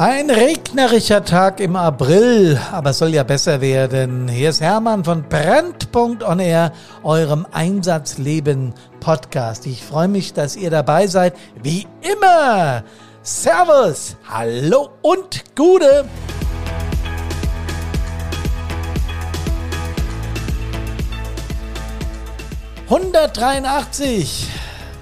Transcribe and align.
Ein 0.00 0.30
regnerischer 0.30 1.22
Tag 1.26 1.60
im 1.60 1.76
April, 1.76 2.58
aber 2.72 2.88
es 2.88 2.96
soll 2.96 3.10
ja 3.10 3.22
besser 3.22 3.60
werden. 3.60 4.28
Hier 4.28 4.48
ist 4.48 4.62
Hermann 4.62 5.04
von 5.04 5.24
Brandpunkt 5.28 6.22
on 6.22 6.40
Air, 6.40 6.72
eurem 7.02 7.46
Einsatzleben 7.52 8.72
Podcast. 9.00 9.66
Ich 9.66 9.84
freue 9.84 10.08
mich, 10.08 10.32
dass 10.32 10.56
ihr 10.56 10.70
dabei 10.70 11.06
seid. 11.06 11.34
Wie 11.62 11.86
immer. 12.00 12.82
Servus, 13.20 14.16
hallo 14.26 14.88
und 15.02 15.44
Gude. 15.54 16.06
Hundertdreiundachtzig. 22.88 24.48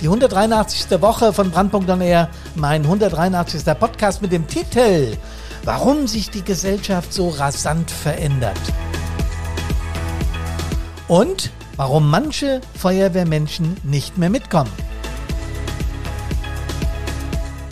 Die 0.01 0.07
183. 0.07 1.01
Woche 1.01 1.33
von 1.33 1.51
Brandpunkt 1.51 1.91
on 1.91 2.01
Air, 2.01 2.29
mein 2.55 2.83
183. 2.84 3.65
Podcast 3.75 4.23
mit 4.23 4.30
dem 4.30 4.47
Titel 4.47 5.16
Warum 5.65 6.06
sich 6.06 6.30
die 6.30 6.45
Gesellschaft 6.45 7.12
so 7.12 7.30
rasant 7.30 7.91
verändert. 7.91 8.61
Und 11.09 11.51
warum 11.77 12.09
manche 12.09 12.61
Feuerwehrmenschen 12.77 13.77
nicht 13.83 14.19
mehr 14.19 14.30
mitkommen. 14.30 14.70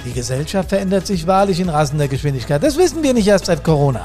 Die 0.05 0.13
Gesellschaft 0.13 0.71
verändert 0.71 1.07
sich 1.07 1.29
wahrlich 1.29 1.61
in 1.61 1.69
rasender 1.69 2.09
Geschwindigkeit. 2.09 2.61
Das 2.61 2.77
wissen 2.77 3.05
wir 3.05 3.15
nicht 3.15 3.29
erst 3.29 3.47
seit 3.47 3.63
Corona. 3.63 4.05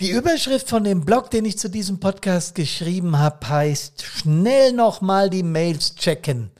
Die 0.00 0.12
Überschrift 0.12 0.68
von 0.68 0.84
dem 0.84 1.04
Blog, 1.04 1.28
den 1.32 1.44
ich 1.44 1.58
zu 1.58 1.68
diesem 1.68 1.98
Podcast 1.98 2.54
geschrieben 2.54 3.18
habe, 3.18 3.48
heißt 3.48 4.00
schnell 4.00 4.72
nochmal 4.72 5.28
die 5.28 5.42
Mails 5.42 5.96
checken. 5.96 6.52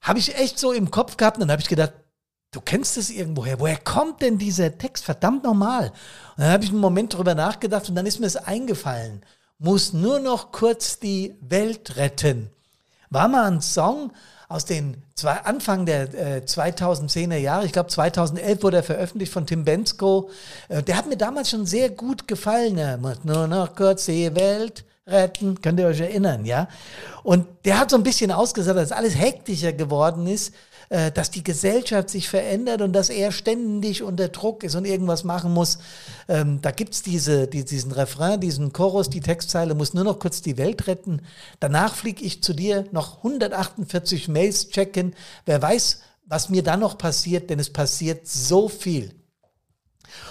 Habe 0.00 0.18
ich 0.18 0.36
echt 0.36 0.58
so 0.58 0.72
im 0.72 0.90
Kopf 0.90 1.16
gehabt 1.16 1.36
und 1.36 1.42
dann 1.42 1.52
habe 1.52 1.62
ich 1.62 1.68
gedacht, 1.68 1.92
du 2.50 2.60
kennst 2.60 2.96
es 2.96 3.08
irgendwoher. 3.10 3.60
Woher 3.60 3.76
kommt 3.76 4.20
denn 4.20 4.36
dieser 4.36 4.76
Text? 4.78 5.04
Verdammt 5.04 5.44
nochmal. 5.44 5.90
Und 6.36 6.42
dann 6.42 6.50
habe 6.50 6.64
ich 6.64 6.70
einen 6.70 6.80
Moment 6.80 7.16
drüber 7.16 7.36
nachgedacht 7.36 7.88
und 7.88 7.94
dann 7.94 8.04
ist 8.04 8.18
mir 8.18 8.26
es 8.26 8.34
eingefallen. 8.34 9.24
Muss 9.58 9.92
nur 9.92 10.18
noch 10.18 10.50
kurz 10.50 10.98
die 10.98 11.36
Welt 11.40 11.94
retten. 11.94 12.50
War 13.10 13.28
mal 13.28 13.44
ein 13.44 13.60
Song 13.60 14.10
aus 14.48 14.64
den 14.64 15.02
zwei, 15.14 15.32
Anfang 15.32 15.86
der 15.86 16.14
äh, 16.14 16.42
2010er 16.44 17.36
Jahre, 17.36 17.66
ich 17.66 17.72
glaube 17.72 17.88
2011 17.88 18.62
wurde 18.62 18.78
er 18.78 18.82
veröffentlicht 18.82 19.32
von 19.32 19.46
Tim 19.46 19.64
Bensko. 19.64 20.30
Äh, 20.68 20.82
der 20.82 20.96
hat 20.96 21.08
mir 21.08 21.16
damals 21.16 21.50
schon 21.50 21.66
sehr 21.66 21.90
gut 21.90 22.28
gefallen. 22.28 22.78
Er 22.78 22.96
muss 22.96 23.24
nur 23.24 23.46
noch 23.46 23.74
kurz 23.74 24.06
die 24.06 24.34
Welt 24.34 24.84
retten, 25.06 25.60
könnt 25.60 25.78
ihr 25.78 25.86
euch 25.86 26.00
erinnern, 26.00 26.44
ja? 26.44 26.68
Und 27.22 27.46
der 27.64 27.78
hat 27.78 27.90
so 27.90 27.96
ein 27.96 28.02
bisschen 28.02 28.32
ausgesagt, 28.32 28.76
dass 28.76 28.92
alles 28.92 29.16
hektischer 29.16 29.72
geworden 29.72 30.26
ist 30.26 30.52
äh, 30.88 31.10
dass 31.10 31.30
die 31.30 31.44
Gesellschaft 31.44 32.10
sich 32.10 32.28
verändert 32.28 32.80
und 32.82 32.92
dass 32.92 33.10
er 33.10 33.32
ständig 33.32 34.02
unter 34.02 34.28
Druck 34.28 34.62
ist 34.62 34.74
und 34.74 34.84
irgendwas 34.84 35.24
machen 35.24 35.52
muss. 35.52 35.78
Ähm, 36.28 36.60
da 36.62 36.70
gibt's 36.70 37.02
diese, 37.02 37.46
die, 37.46 37.64
diesen 37.64 37.92
Refrain, 37.92 38.40
diesen 38.40 38.72
Chorus, 38.72 39.10
die 39.10 39.20
Textzeile 39.20 39.74
muss 39.74 39.94
nur 39.94 40.04
noch 40.04 40.18
kurz 40.18 40.42
die 40.42 40.58
Welt 40.58 40.86
retten. 40.86 41.22
Danach 41.60 41.94
fliege 41.94 42.24
ich 42.24 42.42
zu 42.42 42.52
dir 42.52 42.86
noch 42.92 43.18
148 43.18 44.28
Mails 44.28 44.68
checken. 44.70 45.14
Wer 45.44 45.60
weiß, 45.60 46.00
was 46.26 46.48
mir 46.50 46.62
dann 46.62 46.80
noch 46.80 46.98
passiert, 46.98 47.50
denn 47.50 47.58
es 47.58 47.72
passiert 47.72 48.26
so 48.26 48.68
viel. 48.68 49.14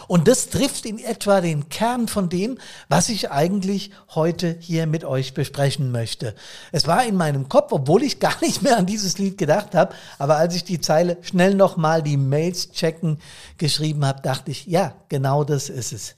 Und 0.07 0.27
das 0.27 0.49
trifft 0.49 0.85
in 0.85 0.99
etwa 0.99 1.41
den 1.41 1.69
Kern 1.69 2.07
von 2.07 2.29
dem, 2.29 2.57
was 2.89 3.09
ich 3.09 3.31
eigentlich 3.31 3.91
heute 4.13 4.57
hier 4.59 4.87
mit 4.87 5.03
euch 5.03 5.33
besprechen 5.33 5.91
möchte. 5.91 6.35
Es 6.71 6.87
war 6.87 7.05
in 7.05 7.15
meinem 7.15 7.49
Kopf, 7.49 7.71
obwohl 7.71 8.03
ich 8.03 8.19
gar 8.19 8.39
nicht 8.41 8.61
mehr 8.61 8.77
an 8.77 8.85
dieses 8.85 9.17
Lied 9.17 9.37
gedacht 9.37 9.75
habe, 9.75 9.95
aber 10.19 10.37
als 10.37 10.55
ich 10.55 10.63
die 10.63 10.81
Zeile 10.81 11.17
schnell 11.21 11.55
nochmal 11.55 12.03
die 12.03 12.17
Mails 12.17 12.71
checken 12.71 13.19
geschrieben 13.57 14.05
habe, 14.05 14.21
dachte 14.21 14.51
ich, 14.51 14.65
ja, 14.65 14.93
genau 15.09 15.43
das 15.43 15.69
ist 15.69 15.93
es. 15.93 16.15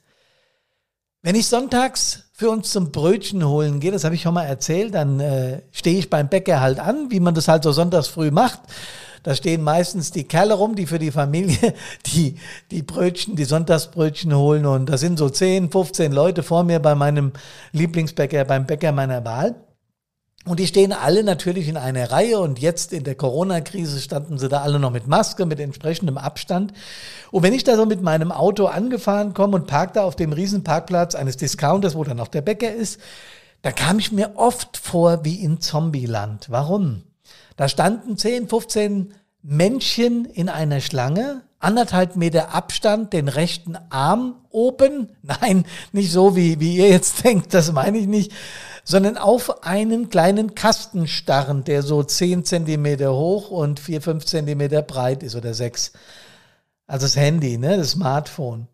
Wenn 1.24 1.36
ich 1.36 1.48
sonntags 1.48 2.24
für 2.32 2.50
uns 2.50 2.72
zum 2.72 2.92
Brötchen 2.92 3.46
holen 3.46 3.80
gehe, 3.80 3.92
das 3.92 4.04
habe 4.04 4.16
ich 4.16 4.22
schon 4.22 4.36
mal 4.36 4.46
erzählt, 4.46 4.94
dann 4.94 5.20
äh, 5.20 5.62
stehe 5.72 5.98
ich 5.98 6.10
beim 6.10 6.30
Bäcker 6.30 6.62
halt 6.62 6.80
an, 6.80 7.12
wie 7.12 7.20
man 7.20 7.34
das 7.34 7.48
halt 7.48 7.64
so 7.64 7.72
sonntags 7.72 8.08
früh 8.08 8.32
macht. 8.32 8.60
Da 9.28 9.36
stehen 9.36 9.62
meistens 9.62 10.12
die 10.12 10.24
Kerle 10.24 10.54
rum, 10.54 10.76
die 10.76 10.86
für 10.86 11.00
die 11.00 11.12
Familie 11.12 11.74
die, 12.06 12.36
die 12.72 12.82
Brötchen, 12.82 13.36
die 13.36 13.44
Sonntagsbrötchen 13.44 14.34
holen. 14.34 14.66
Und 14.66 14.86
da 14.88 14.98
sind 14.98 15.20
so 15.20 15.30
10, 15.30 15.70
15 15.70 16.14
Leute 16.14 16.44
vor 16.44 16.64
mir 16.64 16.80
bei 16.80 16.96
meinem 16.96 17.34
Lieblingsbäcker, 17.74 18.46
beim 18.46 18.66
Bäcker 18.66 18.94
meiner 18.94 19.26
Wahl. 19.26 19.56
Und 20.46 20.62
die 20.62 20.68
stehen 20.68 20.94
alle 20.94 21.26
natürlich 21.26 21.68
in 21.68 21.76
einer 21.76 22.10
Reihe 22.10 22.40
und 22.40 22.60
jetzt 22.60 22.94
in 22.94 23.04
der 23.04 23.16
Corona-Krise 23.16 24.00
standen 24.00 24.38
sie 24.38 24.48
da 24.48 24.62
alle 24.62 24.80
noch 24.80 24.92
mit 24.92 25.08
Maske, 25.08 25.46
mit 25.46 25.60
entsprechendem 25.60 26.18
Abstand. 26.18 26.72
Und 27.30 27.44
wenn 27.44 27.52
ich 27.52 27.66
da 27.66 27.76
so 27.76 27.86
mit 27.86 28.02
meinem 28.02 28.32
Auto 28.32 28.68
angefahren 28.68 29.34
komme 29.34 29.58
und 29.58 29.68
parke 29.68 29.96
da 29.96 30.04
auf 30.06 30.16
dem 30.16 30.32
Riesenparkplatz 30.32 31.16
eines 31.16 31.36
Discounters, 31.36 31.96
wo 31.96 32.06
dann 32.06 32.16
noch 32.16 32.30
der 32.30 32.44
Bäcker 32.44 32.74
ist, 32.74 33.02
da 33.62 33.74
kam 33.74 34.00
ich 34.00 34.14
mir 34.14 34.38
oft 34.38 34.78
vor 34.78 35.26
wie 35.26 35.36
in 35.36 35.60
Zombieland. 35.60 36.46
Warum? 36.50 37.04
Da 37.58 37.68
standen 37.68 38.18
10, 38.18 38.48
15 38.48 39.14
Männchen 39.42 40.26
in 40.26 40.48
einer 40.48 40.80
Schlange, 40.80 41.42
anderthalb 41.60 42.16
Meter 42.16 42.54
Abstand, 42.54 43.14
den 43.14 43.28
rechten 43.28 43.78
Arm 43.90 44.36
oben. 44.50 45.10
Nein, 45.24 45.66
nicht 45.92 46.12
so, 46.12 46.36
wie, 46.36 46.60
wie 46.60 46.78
ihr 46.78 46.90
jetzt 46.90 47.24
denkt, 47.26 47.54
das 47.54 47.72
meine 47.74 47.98
ich 47.98 48.08
nicht, 48.08 48.32
sondern 48.84 49.18
auf 49.18 49.64
einen 49.64 50.10
kleinen 50.10 50.56
Kasten 50.56 51.08
starren, 51.08 51.64
der 51.64 51.82
so 51.82 52.04
10 52.04 52.46
Zentimeter 52.46 53.14
hoch 53.14 53.50
und 53.50 53.80
4, 53.80 54.02
5 54.02 54.26
Zentimeter 54.26 54.82
breit 54.84 55.24
ist 55.24 55.36
oder 55.36 55.54
6. 55.54 55.92
Also 56.86 57.06
das 57.06 57.16
Handy, 57.18 57.58
ne, 57.58 57.76
das 57.76 57.92
Smartphone. 57.92 58.68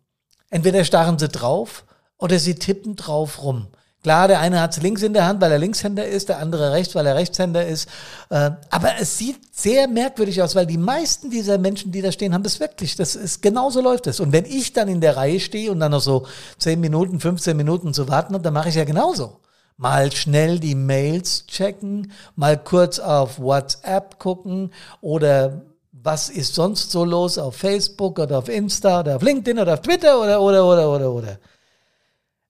Entweder 0.50 0.84
starren 0.84 1.18
sie 1.18 1.28
drauf 1.28 1.84
oder 2.18 2.38
sie 2.38 2.54
tippen 2.54 2.96
drauf 2.96 3.42
rum. 3.42 3.68
Klar, 4.04 4.28
der 4.28 4.40
eine 4.40 4.60
hat 4.60 4.76
es 4.76 4.82
links 4.82 5.00
in 5.00 5.14
der 5.14 5.26
Hand, 5.26 5.40
weil 5.40 5.50
er 5.50 5.58
Linkshänder 5.58 6.06
ist, 6.06 6.28
der 6.28 6.38
andere 6.38 6.72
rechts, 6.72 6.94
weil 6.94 7.06
er 7.06 7.14
Rechtshänder 7.14 7.66
ist. 7.66 7.88
Äh, 8.28 8.50
aber 8.68 8.90
es 9.00 9.16
sieht 9.16 9.38
sehr 9.56 9.88
merkwürdig 9.88 10.42
aus, 10.42 10.54
weil 10.54 10.66
die 10.66 10.76
meisten 10.76 11.30
dieser 11.30 11.56
Menschen, 11.56 11.90
die 11.90 12.02
da 12.02 12.12
stehen, 12.12 12.34
haben 12.34 12.42
das 12.42 12.60
wirklich. 12.60 12.96
Das 12.96 13.16
ist 13.16 13.40
genauso 13.40 13.80
läuft 13.80 14.06
es. 14.06 14.20
Und 14.20 14.30
wenn 14.30 14.44
ich 14.44 14.74
dann 14.74 14.88
in 14.88 15.00
der 15.00 15.16
Reihe 15.16 15.40
stehe 15.40 15.72
und 15.72 15.80
dann 15.80 15.92
noch 15.92 16.02
so 16.02 16.26
10 16.58 16.80
Minuten, 16.80 17.18
15 17.18 17.56
Minuten 17.56 17.94
zu 17.94 18.06
warten 18.06 18.34
habe, 18.34 18.44
dann 18.44 18.52
mache 18.52 18.68
ich 18.68 18.74
ja 18.74 18.84
genauso. 18.84 19.40
Mal 19.78 20.12
schnell 20.12 20.58
die 20.58 20.74
Mails 20.74 21.46
checken, 21.46 22.12
mal 22.36 22.58
kurz 22.58 22.98
auf 22.98 23.40
WhatsApp 23.40 24.18
gucken 24.18 24.70
oder 25.00 25.62
was 25.92 26.28
ist 26.28 26.54
sonst 26.54 26.90
so 26.90 27.06
los 27.06 27.38
auf 27.38 27.56
Facebook 27.56 28.18
oder 28.18 28.36
auf 28.36 28.50
Insta 28.50 29.00
oder 29.00 29.16
auf 29.16 29.22
LinkedIn 29.22 29.58
oder 29.58 29.72
auf 29.72 29.80
Twitter 29.80 30.20
oder 30.20 30.42
oder 30.42 30.66
oder 30.66 30.90
oder 30.90 31.10
oder. 31.10 31.38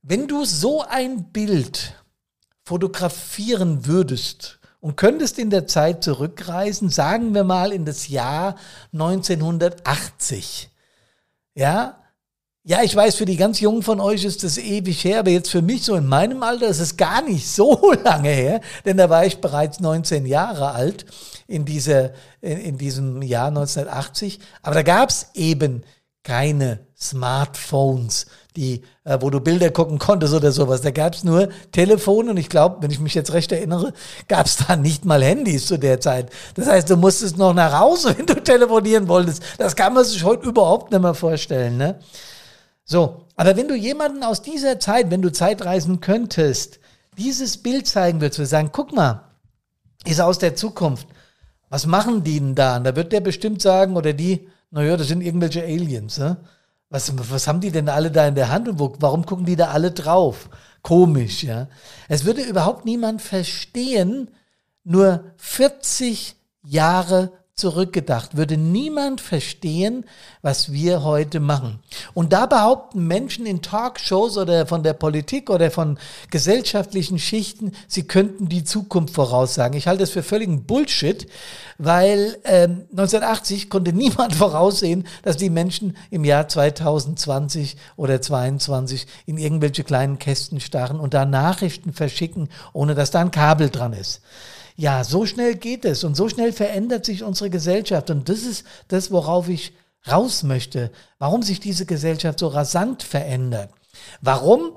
Wenn 0.06 0.28
du 0.28 0.44
so 0.44 0.82
ein 0.82 1.32
Bild 1.32 1.94
fotografieren 2.62 3.87
würdest 3.87 4.60
und 4.81 4.98
könntest 4.98 5.38
in 5.38 5.48
der 5.48 5.66
Zeit 5.66 6.04
zurückreisen, 6.04 6.91
sagen 6.91 7.32
wir 7.32 7.42
mal 7.42 7.72
in 7.72 7.87
das 7.87 8.09
Jahr 8.09 8.56
1980, 8.92 10.69
ja, 11.54 11.97
ja, 12.65 12.82
ich 12.82 12.94
weiß, 12.94 13.15
für 13.15 13.25
die 13.25 13.38
ganz 13.38 13.60
Jungen 13.60 13.82
von 13.82 13.98
euch 13.98 14.25
ist 14.25 14.44
das 14.44 14.59
ewig 14.59 15.03
her, 15.04 15.20
aber 15.20 15.31
jetzt 15.31 15.50
für 15.50 15.62
mich 15.62 15.84
so 15.84 15.94
in 15.94 16.06
meinem 16.06 16.42
Alter 16.42 16.66
ist 16.66 16.81
es 16.81 16.98
gar 16.98 17.22
nicht 17.22 17.48
so 17.48 17.92
lange 18.04 18.28
her, 18.28 18.60
denn 18.84 18.98
da 18.98 19.09
war 19.09 19.25
ich 19.25 19.38
bereits 19.38 19.81
19 19.81 20.26
Jahre 20.26 20.72
alt 20.72 21.06
in, 21.47 21.65
dieser, 21.65 22.12
in, 22.42 22.59
in 22.59 22.76
diesem 22.76 23.22
Jahr 23.22 23.48
1980. 23.48 24.38
Aber 24.60 24.75
da 24.75 24.82
gab 24.82 25.09
es 25.09 25.28
eben 25.32 25.82
keine 26.25 26.81
Smartphones, 26.99 28.27
die, 28.57 28.83
äh, 29.05 29.19
wo 29.21 29.29
du 29.29 29.41
Bilder 29.41 29.71
gucken 29.71 29.99
konntest 29.99 30.33
oder 30.33 30.53
sowas. 30.53 30.81
Da 30.81 30.91
gab 30.91 31.15
es 31.15 31.23
nur 31.23 31.51
Telefon 31.71 32.31
und 32.31 32.39
ich 32.39 32.48
glaube, 32.48 32.78
wenn 32.81 32.91
ich 32.91 32.98
mich 32.98 33.15
jetzt 33.15 33.33
recht 33.34 33.53
erinnere, 33.53 33.93
gab 34.27 34.47
es 34.47 34.57
da 34.57 34.75
nicht 34.75 35.04
mal 35.04 35.22
Handys 35.22 35.66
zu 35.66 35.78
der 35.78 36.01
Zeit. 36.01 36.31
Das 36.54 36.66
heißt, 36.66 36.89
du 36.89 36.97
musstest 36.97 37.37
noch 37.37 37.53
nach 37.53 37.78
Hause, 37.78 38.15
wenn 38.19 38.27
du 38.27 38.43
telefonieren 38.43 39.07
wolltest. 39.07 39.43
Das 39.59 39.77
kann 39.77 39.93
man 39.93 40.04
sich 40.04 40.25
heute 40.25 40.48
überhaupt 40.48 40.91
nicht 40.91 41.03
mehr 41.03 41.15
vorstellen. 41.15 41.77
Ne? 41.77 42.01
So, 42.84 43.27
aber 43.37 43.57
wenn 43.57 43.69
du 43.69 43.75
jemanden 43.75 44.22
aus 44.22 44.41
dieser 44.41 44.81
Zeit, 44.81 45.10
wenn 45.10 45.22
du 45.22 45.31
Zeitreisen 45.31 46.01
könntest, 46.01 46.81
dieses 47.19 47.59
Bild 47.59 47.87
zeigen 47.87 48.21
würdest, 48.21 48.39
wir 48.39 48.47
sagen, 48.47 48.71
guck 48.72 48.93
mal, 48.93 49.31
ist 50.04 50.21
aus 50.21 50.39
der 50.39 50.57
Zukunft. 50.57 51.07
Was 51.69 51.87
machen 51.87 52.25
die 52.25 52.39
denn 52.39 52.54
da? 52.54 52.77
Und 52.77 52.84
da 52.84 52.97
wird 52.97 53.13
der 53.13 53.21
bestimmt 53.21 53.60
sagen, 53.60 53.97
oder 53.97 54.13
die, 54.13 54.48
naja, 54.74 54.97
das 54.97 55.06
sind 55.06 55.21
irgendwelche 55.21 55.62
Aliens. 55.62 56.18
Ne? 56.18 56.36
Was, 56.91 57.12
was 57.30 57.47
haben 57.47 57.60
die 57.60 57.71
denn 57.71 57.88
alle 57.88 58.10
da 58.10 58.26
in 58.26 58.34
der 58.34 58.48
Hand 58.48 58.68
und 58.68 58.80
wo, 58.80 58.92
warum 58.98 59.24
gucken 59.24 59.47
die 59.47 59.54
da 59.54 59.68
alle 59.68 59.92
drauf? 59.92 60.48
Komisch, 60.82 61.44
ja. 61.44 61.68
Es 62.09 62.24
würde 62.24 62.42
überhaupt 62.42 62.84
niemand 62.84 63.22
verstehen, 63.22 64.30
nur 64.82 65.32
40 65.36 66.34
Jahre 66.65 67.32
zurückgedacht, 67.56 68.36
würde 68.36 68.56
niemand 68.56 69.21
verstehen, 69.21 70.04
was 70.42 70.72
wir 70.72 71.04
heute 71.04 71.39
machen. 71.39 71.78
Und 72.12 72.33
da 72.33 72.47
behaupten 72.47 73.06
Menschen 73.06 73.47
in 73.47 73.62
Talkshows 73.62 74.36
oder 74.39 74.66
von 74.66 74.83
der 74.83 74.92
Politik 74.92 75.51
oder 75.51 75.71
von 75.71 75.98
gesellschaftlichen 76.33 77.21
Schichten, 77.21 77.71
sie 77.86 78.09
könnten 78.09 78.48
die 78.48 78.65
Zukunft 78.65 79.15
voraussagen. 79.15 79.77
Ich 79.77 79.86
halte 79.86 80.01
das 80.01 80.10
für 80.10 80.24
völligen 80.24 80.65
Bullshit, 80.65 81.28
weil 81.78 82.39
ähm, 82.42 82.86
1980 82.91 83.71
konnte 83.71 83.92
niemand 83.95 84.34
voraussehen, 84.34 85.07
dass 85.22 85.36
die 85.36 85.50
Menschen 85.50 85.97
im 86.10 86.24
Jahr 86.24 86.48
2020 86.48 87.77
oder 87.95 88.21
22 88.21 89.07
in 89.27 89.39
irgendwelche 89.39 89.84
kleinen 89.84 90.18
Kästen 90.18 90.59
starren 90.59 90.98
und 90.98 91.15
da 91.15 91.24
Nachrichten 91.24 91.92
verschicken, 91.92 92.48
ohne 92.72 92.97
dass 92.97 93.12
da 93.12 93.21
ein 93.21 93.30
Kabel 93.30 93.71
dran 93.71 93.92
ist. 93.92 94.22
Ja, 94.76 95.04
so 95.04 95.24
schnell 95.24 95.54
geht 95.54 95.84
es 95.84 96.03
und 96.03 96.16
so 96.16 96.28
schnell 96.28 96.53
verändert 96.53 97.04
sich 97.04 97.22
unsere 97.22 97.50
Gesellschaft. 97.50 98.10
Und 98.10 98.28
das 98.28 98.42
ist 98.42 98.65
das, 98.88 99.10
worauf 99.10 99.48
ich 99.48 99.72
raus 100.10 100.42
möchte. 100.42 100.91
Warum 101.18 101.42
sich 101.42 101.60
diese 101.60 101.86
Gesellschaft 101.86 102.41
so 102.41 102.48
rasant 102.48 103.03
verändert. 103.03 103.71
Warum 104.21 104.76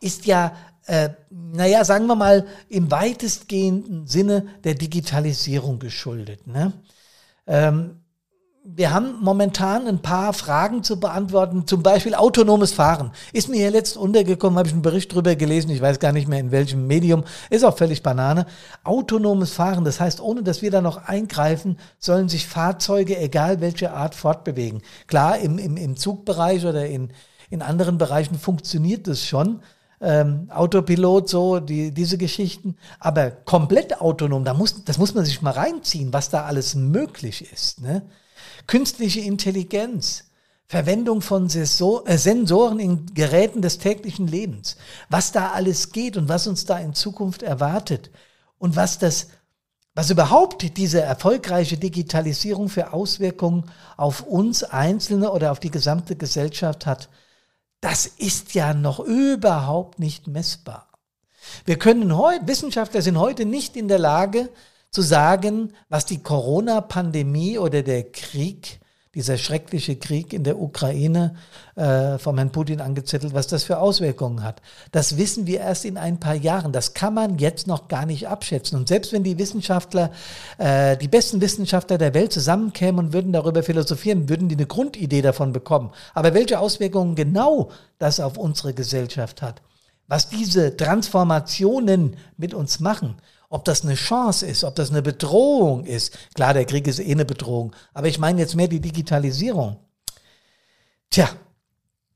ist 0.00 0.26
ja, 0.26 0.56
äh, 0.86 1.10
naja, 1.30 1.84
sagen 1.84 2.06
wir 2.06 2.16
mal, 2.16 2.46
im 2.68 2.90
weitestgehenden 2.90 4.06
Sinne 4.06 4.46
der 4.64 4.74
Digitalisierung 4.74 5.78
geschuldet. 5.78 6.46
Ne? 6.46 6.72
Ähm, 7.46 8.03
wir 8.66 8.94
haben 8.94 9.20
momentan 9.20 9.86
ein 9.86 10.00
paar 10.00 10.32
Fragen 10.32 10.82
zu 10.82 10.98
beantworten, 10.98 11.66
zum 11.66 11.82
Beispiel 11.82 12.14
autonomes 12.14 12.72
Fahren. 12.72 13.12
Ist 13.34 13.50
mir 13.50 13.58
hier 13.58 13.70
letzt 13.70 13.98
untergekommen, 13.98 14.58
habe 14.58 14.66
ich 14.66 14.72
einen 14.72 14.80
Bericht 14.80 15.12
drüber 15.12 15.36
gelesen, 15.36 15.70
ich 15.70 15.82
weiß 15.82 15.98
gar 15.98 16.12
nicht 16.12 16.28
mehr 16.28 16.40
in 16.40 16.50
welchem 16.50 16.86
Medium, 16.86 17.24
ist 17.50 17.62
auch 17.62 17.76
völlig 17.76 18.02
Banane. 18.02 18.46
Autonomes 18.82 19.52
Fahren, 19.52 19.84
das 19.84 20.00
heißt, 20.00 20.18
ohne 20.18 20.42
dass 20.42 20.62
wir 20.62 20.70
da 20.70 20.80
noch 20.80 20.96
eingreifen, 20.96 21.76
sollen 21.98 22.30
sich 22.30 22.46
Fahrzeuge, 22.46 23.18
egal 23.18 23.60
welche 23.60 23.92
Art, 23.92 24.14
fortbewegen. 24.14 24.80
Klar, 25.08 25.38
im, 25.40 25.58
im, 25.58 25.76
im 25.76 25.98
Zugbereich 25.98 26.64
oder 26.64 26.86
in, 26.86 27.10
in 27.50 27.60
anderen 27.60 27.98
Bereichen 27.98 28.38
funktioniert 28.38 29.06
das 29.06 29.26
schon. 29.26 29.60
Ähm, 30.00 30.48
Autopilot, 30.50 31.28
so, 31.28 31.60
die, 31.60 31.90
diese 31.92 32.16
Geschichten. 32.16 32.76
Aber 32.98 33.30
komplett 33.30 34.00
autonom, 34.00 34.42
da 34.42 34.54
muss, 34.54 34.84
das 34.84 34.96
muss 34.96 35.14
man 35.14 35.26
sich 35.26 35.42
mal 35.42 35.50
reinziehen, 35.50 36.14
was 36.14 36.30
da 36.30 36.44
alles 36.44 36.74
möglich 36.74 37.52
ist. 37.52 37.82
Ne? 37.82 38.02
Künstliche 38.66 39.20
Intelligenz, 39.20 40.24
Verwendung 40.66 41.20
von 41.20 41.46
äh, 41.46 41.66
Sensoren 42.18 42.80
in 42.80 43.06
Geräten 43.14 43.62
des 43.62 43.78
täglichen 43.78 44.26
Lebens, 44.26 44.76
was 45.08 45.32
da 45.32 45.52
alles 45.52 45.92
geht 45.92 46.16
und 46.16 46.28
was 46.28 46.46
uns 46.46 46.64
da 46.64 46.78
in 46.78 46.94
Zukunft 46.94 47.42
erwartet 47.42 48.10
und 48.58 48.76
was 48.76 48.98
das 48.98 49.28
was 49.96 50.10
überhaupt 50.10 50.76
diese 50.76 51.00
erfolgreiche 51.00 51.76
Digitalisierung 51.76 52.68
für 52.68 52.92
Auswirkungen 52.92 53.70
auf 53.96 54.22
uns 54.22 54.64
Einzelne 54.64 55.30
oder 55.30 55.52
auf 55.52 55.60
die 55.60 55.70
gesamte 55.70 56.16
Gesellschaft 56.16 56.84
hat, 56.84 57.08
das 57.80 58.06
ist 58.06 58.54
ja 58.54 58.74
noch 58.74 58.98
überhaupt 58.98 60.00
nicht 60.00 60.26
messbar. 60.26 60.88
Wir 61.64 61.78
können 61.78 62.16
heute, 62.16 62.46
Wissenschaftler 62.48 63.02
sind 63.02 63.18
heute 63.18 63.44
nicht 63.44 63.76
in 63.76 63.86
der 63.86 64.00
Lage, 64.00 64.48
zu 64.94 65.02
sagen, 65.02 65.72
was 65.88 66.06
die 66.06 66.22
Corona-Pandemie 66.22 67.58
oder 67.58 67.82
der 67.82 68.04
Krieg, 68.12 68.78
dieser 69.12 69.38
schreckliche 69.38 69.96
Krieg 69.96 70.32
in 70.32 70.44
der 70.44 70.60
Ukraine 70.60 71.34
äh, 71.74 72.16
vom 72.18 72.36
Herrn 72.36 72.52
Putin 72.52 72.80
angezettelt, 72.80 73.34
was 73.34 73.48
das 73.48 73.64
für 73.64 73.78
Auswirkungen 73.78 74.44
hat. 74.44 74.62
Das 74.92 75.16
wissen 75.16 75.48
wir 75.48 75.60
erst 75.60 75.84
in 75.84 75.98
ein 75.98 76.20
paar 76.20 76.36
Jahren. 76.36 76.72
Das 76.72 76.94
kann 76.94 77.12
man 77.14 77.38
jetzt 77.38 77.66
noch 77.66 77.88
gar 77.88 78.06
nicht 78.06 78.28
abschätzen. 78.28 78.78
Und 78.78 78.86
selbst 78.86 79.12
wenn 79.12 79.24
die 79.24 79.36
Wissenschaftler, 79.36 80.12
äh, 80.58 80.96
die 80.96 81.08
besten 81.08 81.40
Wissenschaftler 81.40 81.98
der 81.98 82.14
Welt 82.14 82.32
zusammenkämen 82.32 83.06
und 83.06 83.12
würden 83.12 83.32
darüber 83.32 83.64
philosophieren, 83.64 84.28
würden 84.28 84.48
die 84.48 84.54
eine 84.54 84.66
Grundidee 84.66 85.22
davon 85.22 85.52
bekommen. 85.52 85.90
Aber 86.14 86.34
welche 86.34 86.60
Auswirkungen 86.60 87.16
genau 87.16 87.70
das 87.98 88.20
auf 88.20 88.36
unsere 88.36 88.74
Gesellschaft 88.74 89.42
hat, 89.42 89.60
was 90.06 90.28
diese 90.28 90.76
Transformationen 90.76 92.16
mit 92.36 92.54
uns 92.54 92.78
machen, 92.78 93.16
ob 93.54 93.64
das 93.64 93.84
eine 93.84 93.94
Chance 93.94 94.46
ist, 94.46 94.64
ob 94.64 94.74
das 94.74 94.90
eine 94.90 95.00
Bedrohung 95.00 95.84
ist. 95.84 96.18
Klar, 96.34 96.54
der 96.54 96.64
Krieg 96.64 96.88
ist 96.88 96.98
eh 96.98 97.12
eine 97.12 97.24
Bedrohung, 97.24 97.72
aber 97.92 98.08
ich 98.08 98.18
meine 98.18 98.40
jetzt 98.40 98.56
mehr 98.56 98.66
die 98.66 98.80
Digitalisierung. 98.80 99.76
Tja, 101.08 101.28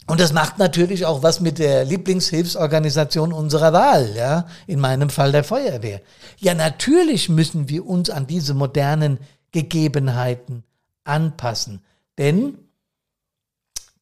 und 0.08 0.18
das 0.18 0.32
macht 0.32 0.58
natürlich 0.58 1.06
auch 1.06 1.22
was 1.22 1.38
mit 1.38 1.60
der 1.60 1.84
Lieblingshilfsorganisation 1.84 3.32
unserer 3.32 3.72
Wahl, 3.72 4.16
ja, 4.16 4.48
in 4.66 4.80
meinem 4.80 5.10
Fall 5.10 5.30
der 5.30 5.44
Feuerwehr. 5.44 6.00
Ja, 6.38 6.54
natürlich 6.54 7.28
müssen 7.28 7.68
wir 7.68 7.86
uns 7.86 8.10
an 8.10 8.26
diese 8.26 8.54
modernen 8.54 9.18
Gegebenheiten 9.52 10.64
anpassen, 11.04 11.84
denn 12.18 12.58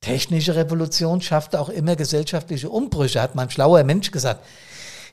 technische 0.01 0.55
Revolution 0.55 1.21
schafft 1.21 1.55
auch 1.55 1.69
immer 1.69 1.97
gesellschaftliche 1.97 2.71
Umbrüche, 2.71 3.21
hat 3.21 3.35
mein 3.35 3.51
schlauer 3.51 3.85
Mensch 3.85 4.11
gesagt. 4.11 4.43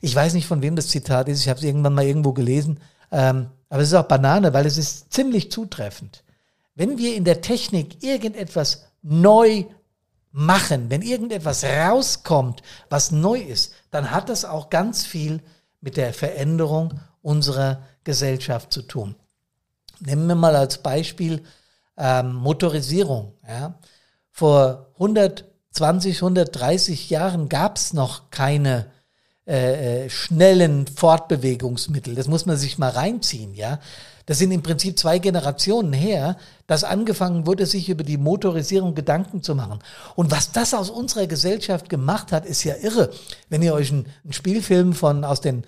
Ich 0.04 0.14
weiß 0.14 0.34
nicht, 0.34 0.48
von 0.48 0.62
wem 0.62 0.76
das 0.76 0.90
Zitat 0.90 1.30
ist. 1.30 1.40
Ich 1.40 1.48
habe 1.48 1.60
es 1.60 1.64
irgendwann 1.64 1.94
mal 1.94 2.04
irgendwo 2.04 2.34
gelesen. 2.34 2.82
Ähm, 3.10 3.48
aber 3.70 3.82
es 3.82 3.88
ist 3.88 3.94
auch 3.94 4.04
Banane, 4.04 4.54
weil 4.54 4.66
es 4.66 4.78
ist 4.78 5.14
ziemlich 5.14 5.50
zutreffend. 5.50 6.26
Wenn 6.76 6.98
wir 6.98 7.16
in 7.16 7.24
der 7.24 7.40
Technik 7.40 8.04
irgendetwas 8.04 8.84
neu 9.02 9.64
machen, 10.34 10.90
wenn 10.90 11.04
irgendetwas 11.04 11.64
rauskommt, 11.64 12.64
was 12.90 13.12
neu 13.12 13.40
ist, 13.40 13.76
dann 13.92 14.12
hat 14.12 14.28
das 14.28 14.44
auch 14.44 14.70
ganz 14.70 15.06
viel 15.06 15.42
mit 15.80 15.96
der 15.96 16.14
Veränderung 16.14 17.00
unserer 17.22 17.82
Gesellschaft 18.04 18.74
zu 18.74 18.82
tun. 18.82 19.16
Nehmen 20.02 20.28
wir 20.28 20.36
mal 20.36 20.58
als 20.58 20.80
Beispiel 20.80 21.44
ähm, 21.96 22.34
Motorisierung. 22.34 23.36
Ja. 23.48 23.80
Vor 24.32 24.88
120, 24.96 26.18
130 26.18 27.10
Jahren 27.10 27.48
gab 27.48 27.78
es 27.78 27.94
noch 27.94 28.32
keine 28.32 28.92
äh, 29.46 30.06
äh, 30.06 30.10
schnellen 30.10 30.88
Fortbewegungsmittel. 30.88 32.16
Das 32.16 32.28
muss 32.28 32.46
man 32.46 32.56
sich 32.56 32.78
mal 32.78 32.92
reinziehen, 32.92 33.54
ja. 33.54 33.80
Das 34.26 34.38
sind 34.38 34.52
im 34.52 34.64
Prinzip 34.64 34.98
zwei 34.98 35.20
Generationen 35.20 35.92
her, 35.92 36.38
dass 36.66 36.86
angefangen 36.86 37.46
wurde, 37.46 37.66
sich 37.66 37.90
über 37.90 38.06
die 38.06 38.18
Motorisierung 38.18 38.96
Gedanken 38.96 39.44
zu 39.44 39.54
machen. 39.54 39.80
Und 40.16 40.32
was 40.32 40.54
das 40.54 40.74
aus 40.74 40.90
unserer 40.90 41.28
Gesellschaft 41.28 41.90
gemacht 41.90 42.32
hat, 42.32 42.46
ist 42.46 42.64
ja 42.64 42.76
irre. 42.82 43.10
Wenn 43.50 43.62
ihr 43.62 43.74
euch 43.74 43.92
einen, 43.92 44.06
Spielfilm 44.30 44.94
von 44.94 45.26
aus 45.26 45.42
den 45.42 45.66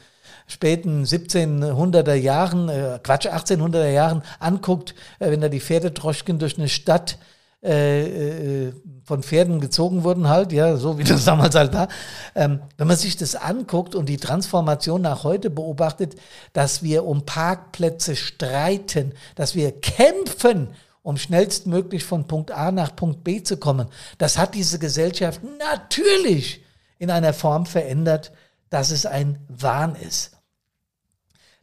späten 0.47 1.03
1700er 1.03 2.13
Jahren, 2.13 2.69
äh, 2.69 2.99
Quatsch, 3.03 3.27
1800er 3.27 3.89
Jahren 3.89 4.23
anguckt, 4.39 4.95
äh, 5.19 5.31
wenn 5.31 5.41
da 5.41 5.49
die 5.49 5.59
Pferdedroschken 5.59 6.39
durch 6.39 6.57
eine 6.57 6.69
Stadt 6.69 7.17
äh, 7.61 8.71
von 9.03 9.23
Pferden 9.23 9.59
gezogen 9.59 10.03
wurden 10.03 10.29
halt, 10.29 10.51
ja, 10.51 10.77
so 10.77 10.97
wie 10.97 11.03
das 11.03 11.25
damals 11.25 11.55
halt 11.55 11.73
war. 11.73 11.87
Ähm, 12.35 12.61
wenn 12.77 12.87
man 12.87 12.97
sich 12.97 13.17
das 13.17 13.35
anguckt 13.35 13.95
und 13.95 14.07
die 14.07 14.17
Transformation 14.17 15.01
nach 15.01 15.23
heute 15.23 15.49
beobachtet, 15.49 16.15
dass 16.53 16.83
wir 16.83 17.05
um 17.05 17.25
Parkplätze 17.25 18.15
streiten, 18.15 19.13
dass 19.35 19.55
wir 19.55 19.71
kämpfen, 19.79 20.69
um 21.03 21.17
schnellstmöglich 21.17 22.03
von 22.03 22.27
Punkt 22.27 22.51
A 22.51 22.71
nach 22.71 22.95
Punkt 22.95 23.23
B 23.23 23.43
zu 23.43 23.57
kommen, 23.57 23.87
das 24.17 24.37
hat 24.37 24.55
diese 24.55 24.79
Gesellschaft 24.79 25.41
natürlich 25.59 26.63
in 26.97 27.11
einer 27.11 27.33
Form 27.33 27.65
verändert, 27.65 28.31
dass 28.69 28.89
es 28.91 29.05
ein 29.05 29.37
Wahn 29.47 29.95
ist. 29.95 30.34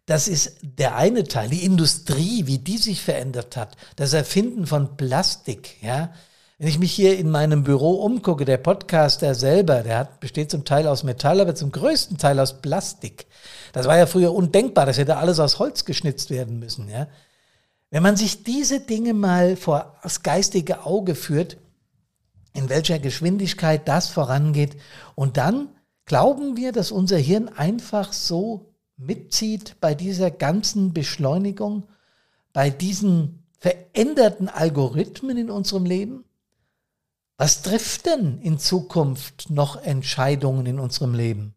Das 0.06 0.26
ist 0.26 0.56
der 0.62 0.96
eine 0.96 1.24
Teil, 1.24 1.48
die 1.50 1.64
Industrie, 1.64 2.46
wie 2.46 2.58
die 2.58 2.78
sich 2.78 3.02
verändert 3.02 3.56
hat, 3.56 3.76
das 3.96 4.12
Erfinden 4.12 4.66
von 4.66 4.96
Plastik, 4.96 5.82
ja. 5.82 6.12
Wenn 6.58 6.68
ich 6.68 6.78
mich 6.78 6.92
hier 6.92 7.18
in 7.18 7.28
meinem 7.28 7.64
Büro 7.64 8.04
umgucke, 8.04 8.44
der 8.44 8.56
Podcaster 8.56 9.34
selber, 9.34 9.82
der 9.82 9.98
hat, 9.98 10.20
besteht 10.20 10.50
zum 10.50 10.64
Teil 10.64 10.86
aus 10.86 11.02
Metall, 11.02 11.40
aber 11.40 11.56
zum 11.56 11.72
größten 11.72 12.18
Teil 12.18 12.38
aus 12.38 12.62
Plastik. 12.62 13.26
Das 13.72 13.86
war 13.86 13.96
ja 13.96 14.06
früher 14.06 14.32
undenkbar, 14.32 14.86
das 14.86 14.98
hätte 14.98 15.16
alles 15.16 15.40
aus 15.40 15.58
Holz 15.58 15.84
geschnitzt 15.84 16.30
werden 16.30 16.58
müssen, 16.58 16.88
ja. 16.88 17.08
Wenn 17.90 18.02
man 18.02 18.16
sich 18.16 18.42
diese 18.42 18.80
Dinge 18.80 19.12
mal 19.12 19.56
vor 19.56 19.98
das 20.02 20.22
geistige 20.22 20.86
Auge 20.86 21.14
führt, 21.14 21.58
in 22.54 22.68
welcher 22.68 22.98
Geschwindigkeit 22.98 23.86
das 23.86 24.08
vorangeht, 24.08 24.76
und 25.14 25.36
dann 25.36 25.68
glauben 26.06 26.56
wir, 26.56 26.72
dass 26.72 26.90
unser 26.90 27.18
Hirn 27.18 27.48
einfach 27.48 28.12
so 28.12 28.71
mitzieht 28.96 29.76
bei 29.80 29.94
dieser 29.94 30.30
ganzen 30.30 30.92
Beschleunigung, 30.92 31.88
bei 32.52 32.70
diesen 32.70 33.42
veränderten 33.58 34.48
Algorithmen 34.48 35.38
in 35.38 35.50
unserem 35.50 35.84
Leben? 35.84 36.24
Was 37.36 37.62
trifft 37.62 38.06
denn 38.06 38.40
in 38.40 38.58
Zukunft 38.58 39.50
noch 39.50 39.82
Entscheidungen 39.82 40.66
in 40.66 40.78
unserem 40.78 41.14
Leben? 41.14 41.54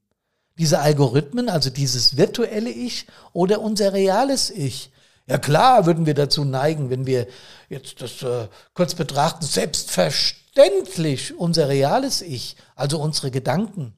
Diese 0.57 0.79
Algorithmen, 0.79 1.49
also 1.49 1.69
dieses 1.69 2.17
virtuelle 2.17 2.69
Ich 2.69 3.07
oder 3.33 3.61
unser 3.61 3.93
reales 3.93 4.49
Ich? 4.49 4.91
Ja 5.27 5.37
klar 5.37 5.85
würden 5.85 6.05
wir 6.05 6.13
dazu 6.13 6.45
neigen, 6.45 6.89
wenn 6.89 7.05
wir 7.05 7.27
jetzt 7.67 8.01
das 8.01 8.21
äh, 8.21 8.47
kurz 8.73 8.95
betrachten, 8.95 9.45
selbstverständlich 9.45 11.37
unser 11.37 11.67
reales 11.67 12.21
Ich, 12.21 12.55
also 12.75 13.01
unsere 13.01 13.31
Gedanken, 13.31 13.93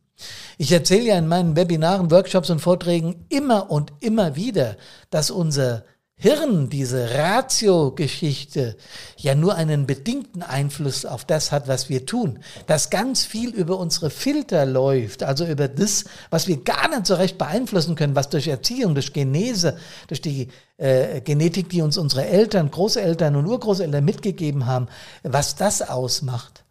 ich 0.58 0.72
erzähle 0.72 1.04
ja 1.06 1.18
in 1.18 1.28
meinen 1.28 1.56
Webinaren, 1.56 2.12
Workshops 2.12 2.50
und 2.50 2.60
Vorträgen 2.60 3.26
immer 3.30 3.70
und 3.70 3.94
immer 4.00 4.36
wieder, 4.36 4.78
dass 5.10 5.30
unser 5.30 5.84
Hirn, 6.20 6.68
diese 6.72 7.14
Ratio-Geschichte, 7.14 8.76
ja 9.18 9.36
nur 9.36 9.54
einen 9.54 9.86
bedingten 9.86 10.42
Einfluss 10.42 11.06
auf 11.06 11.26
das 11.26 11.52
hat, 11.52 11.68
was 11.68 11.90
wir 11.90 12.08
tun, 12.08 12.40
dass 12.66 12.90
ganz 12.90 13.24
viel 13.24 13.52
über 13.52 13.78
unsere 13.78 14.10
Filter 14.10 14.66
läuft, 14.66 15.22
also 15.22 15.46
über 15.46 15.68
das, 15.68 16.06
was 16.32 16.48
wir 16.48 16.64
gar 16.64 16.90
nicht 16.90 17.06
so 17.06 17.14
recht 17.14 17.38
beeinflussen 17.38 17.94
können, 17.96 18.16
was 18.16 18.30
durch 18.30 18.48
Erziehung, 18.48 18.96
durch 18.96 19.14
Genese, 19.14 19.78
durch 20.08 20.20
die 20.20 20.48
äh, 20.78 21.22
Genetik, 21.22 21.70
die 21.70 21.84
uns 21.84 22.00
unsere 22.00 22.26
Eltern, 22.26 22.72
Großeltern 22.72 23.36
und 23.36 23.46
Urgroßeltern 23.46 24.04
mitgegeben 24.04 24.66
haben, 24.66 24.88
was 25.22 25.56
das 25.56 25.84
ausmacht. 25.84 26.64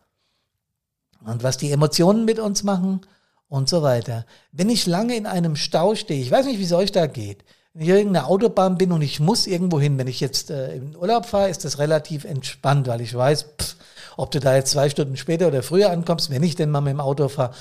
Und 1.25 1.45
was 1.45 1.57
die 1.57 1.71
Emotionen 1.71 2.25
mit 2.25 2.41
uns 2.41 2.65
machen 2.65 3.01
und 3.49 3.69
so 3.69 3.83
weiter. 3.83 4.27
Wenn 4.53 4.71
ich 4.71 4.87
lange 4.87 5.17
in 5.17 5.27
einem 5.27 5.57
Stau 5.57 5.95
stehe, 5.95 6.21
ich 6.21 6.31
weiß 6.31 6.47
nicht, 6.47 6.59
wie 6.59 6.65
es 6.65 6.73
euch 6.73 6.93
da 6.93 7.07
geht, 7.07 7.45
wenn 7.73 7.83
ich 7.83 7.89
irgendeine 7.89 8.27
Autobahn 8.27 8.79
bin 8.79 8.93
und 8.93 9.03
ich 9.03 9.21
muss 9.21 9.47
irgendwo 9.47 9.79
hin, 9.79 9.99
wenn 9.99 10.09
ich 10.09 10.21
jetzt 10.21 10.51
äh, 10.51 10.75
in 10.75 10.97
Urlaub 10.97 11.27
fahre, 11.27 11.51
ist 11.51 11.65
das 11.65 11.79
relativ 11.79 12.25
entspannt, 12.25 12.87
weil 12.87 13.03
ich 13.03 13.15
weiß, 13.15 13.47
pff, 13.61 13.77
ob 14.17 14.31
du 14.31 14.41
da 14.41 14.57
jetzt 14.57 14.71
zwei 14.71 14.89
Stunden 14.89 15.17
später 15.17 15.49
oder 15.49 15.63
früher 15.63 15.91
ankommst, 15.91 16.31
wenn 16.31 16.43
ich 16.43 16.57
denn 16.57 16.71
mal 16.71 16.81
mit 16.81 16.93
dem 16.93 17.01
Auto 17.01 17.29
fahre, 17.29 17.55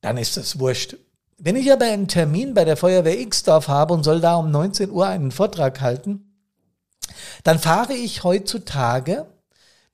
dann 0.00 0.16
ist 0.16 0.36
das 0.36 0.58
wurscht. 0.58 0.96
Wenn 1.38 1.56
ich 1.56 1.72
aber 1.72 1.86
einen 1.86 2.06
Termin 2.06 2.54
bei 2.54 2.64
der 2.64 2.76
Feuerwehr 2.76 3.28
Xdorf 3.28 3.66
habe 3.66 3.94
und 3.94 4.04
soll 4.04 4.20
da 4.20 4.36
um 4.36 4.50
19 4.52 4.90
Uhr 4.90 5.08
einen 5.08 5.32
Vortrag 5.32 5.80
halten, 5.80 6.38
dann 7.42 7.58
fahre 7.58 7.94
ich 7.94 8.22
heutzutage 8.22 9.26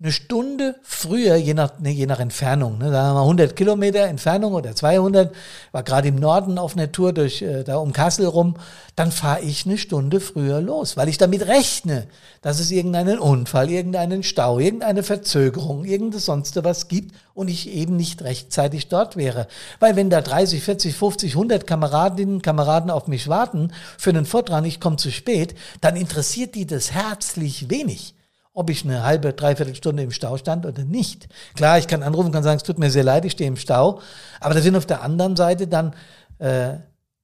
eine 0.00 0.12
Stunde 0.12 0.76
früher, 0.80 1.34
je 1.34 1.54
nach, 1.54 1.80
ne, 1.80 1.90
je 1.90 2.06
nach 2.06 2.20
Entfernung, 2.20 2.78
ne, 2.78 2.96
haben 2.96 3.16
wir 3.16 3.22
100 3.22 3.56
Kilometer 3.56 4.04
Entfernung 4.04 4.54
oder 4.54 4.72
200, 4.72 5.34
war 5.72 5.82
gerade 5.82 6.06
im 6.06 6.14
Norden 6.14 6.56
auf 6.56 6.76
einer 6.76 6.92
Tour 6.92 7.12
durch, 7.12 7.42
äh, 7.42 7.64
da 7.64 7.78
um 7.78 7.92
Kassel 7.92 8.26
rum, 8.26 8.54
dann 8.94 9.10
fahre 9.10 9.40
ich 9.40 9.66
eine 9.66 9.76
Stunde 9.76 10.20
früher 10.20 10.60
los, 10.60 10.96
weil 10.96 11.08
ich 11.08 11.18
damit 11.18 11.48
rechne, 11.48 12.06
dass 12.42 12.60
es 12.60 12.70
irgendeinen 12.70 13.18
Unfall, 13.18 13.70
irgendeinen 13.70 14.22
Stau, 14.22 14.60
irgendeine 14.60 15.02
Verzögerung, 15.02 15.84
irgendes 15.84 16.26
sonst 16.26 16.62
was 16.62 16.86
gibt 16.86 17.16
und 17.34 17.48
ich 17.48 17.68
eben 17.68 17.96
nicht 17.96 18.22
rechtzeitig 18.22 18.86
dort 18.86 19.16
wäre. 19.16 19.48
Weil 19.80 19.96
wenn 19.96 20.10
da 20.10 20.20
30, 20.20 20.62
40, 20.62 20.94
50, 20.94 21.32
100 21.32 21.66
Kameradinnen 21.66 22.36
und 22.36 22.42
Kameraden 22.44 22.92
auf 22.92 23.08
mich 23.08 23.26
warten 23.26 23.72
für 23.96 24.10
einen 24.10 24.26
Vortrag, 24.26 24.64
ich 24.64 24.78
komme 24.78 24.96
zu 24.96 25.10
spät, 25.10 25.56
dann 25.80 25.96
interessiert 25.96 26.54
die 26.54 26.68
das 26.68 26.92
herzlich 26.92 27.68
wenig 27.68 28.14
ob 28.58 28.70
ich 28.70 28.84
eine 28.84 29.04
halbe, 29.04 29.32
dreiviertel 29.32 29.76
Stunde 29.76 30.02
im 30.02 30.10
Stau 30.10 30.36
stand 30.36 30.66
oder 30.66 30.82
nicht. 30.82 31.28
Klar, 31.54 31.78
ich 31.78 31.86
kann 31.86 32.02
anrufen, 32.02 32.32
kann 32.32 32.42
sagen, 32.42 32.56
es 32.56 32.64
tut 32.64 32.80
mir 32.80 32.90
sehr 32.90 33.04
leid, 33.04 33.24
ich 33.24 33.32
stehe 33.32 33.46
im 33.46 33.56
Stau. 33.56 34.00
Aber 34.40 34.52
da 34.52 34.60
sind 34.60 34.74
auf 34.74 34.84
der 34.84 35.02
anderen 35.02 35.36
Seite 35.36 35.68
dann, 35.68 35.94
äh, 36.40 36.74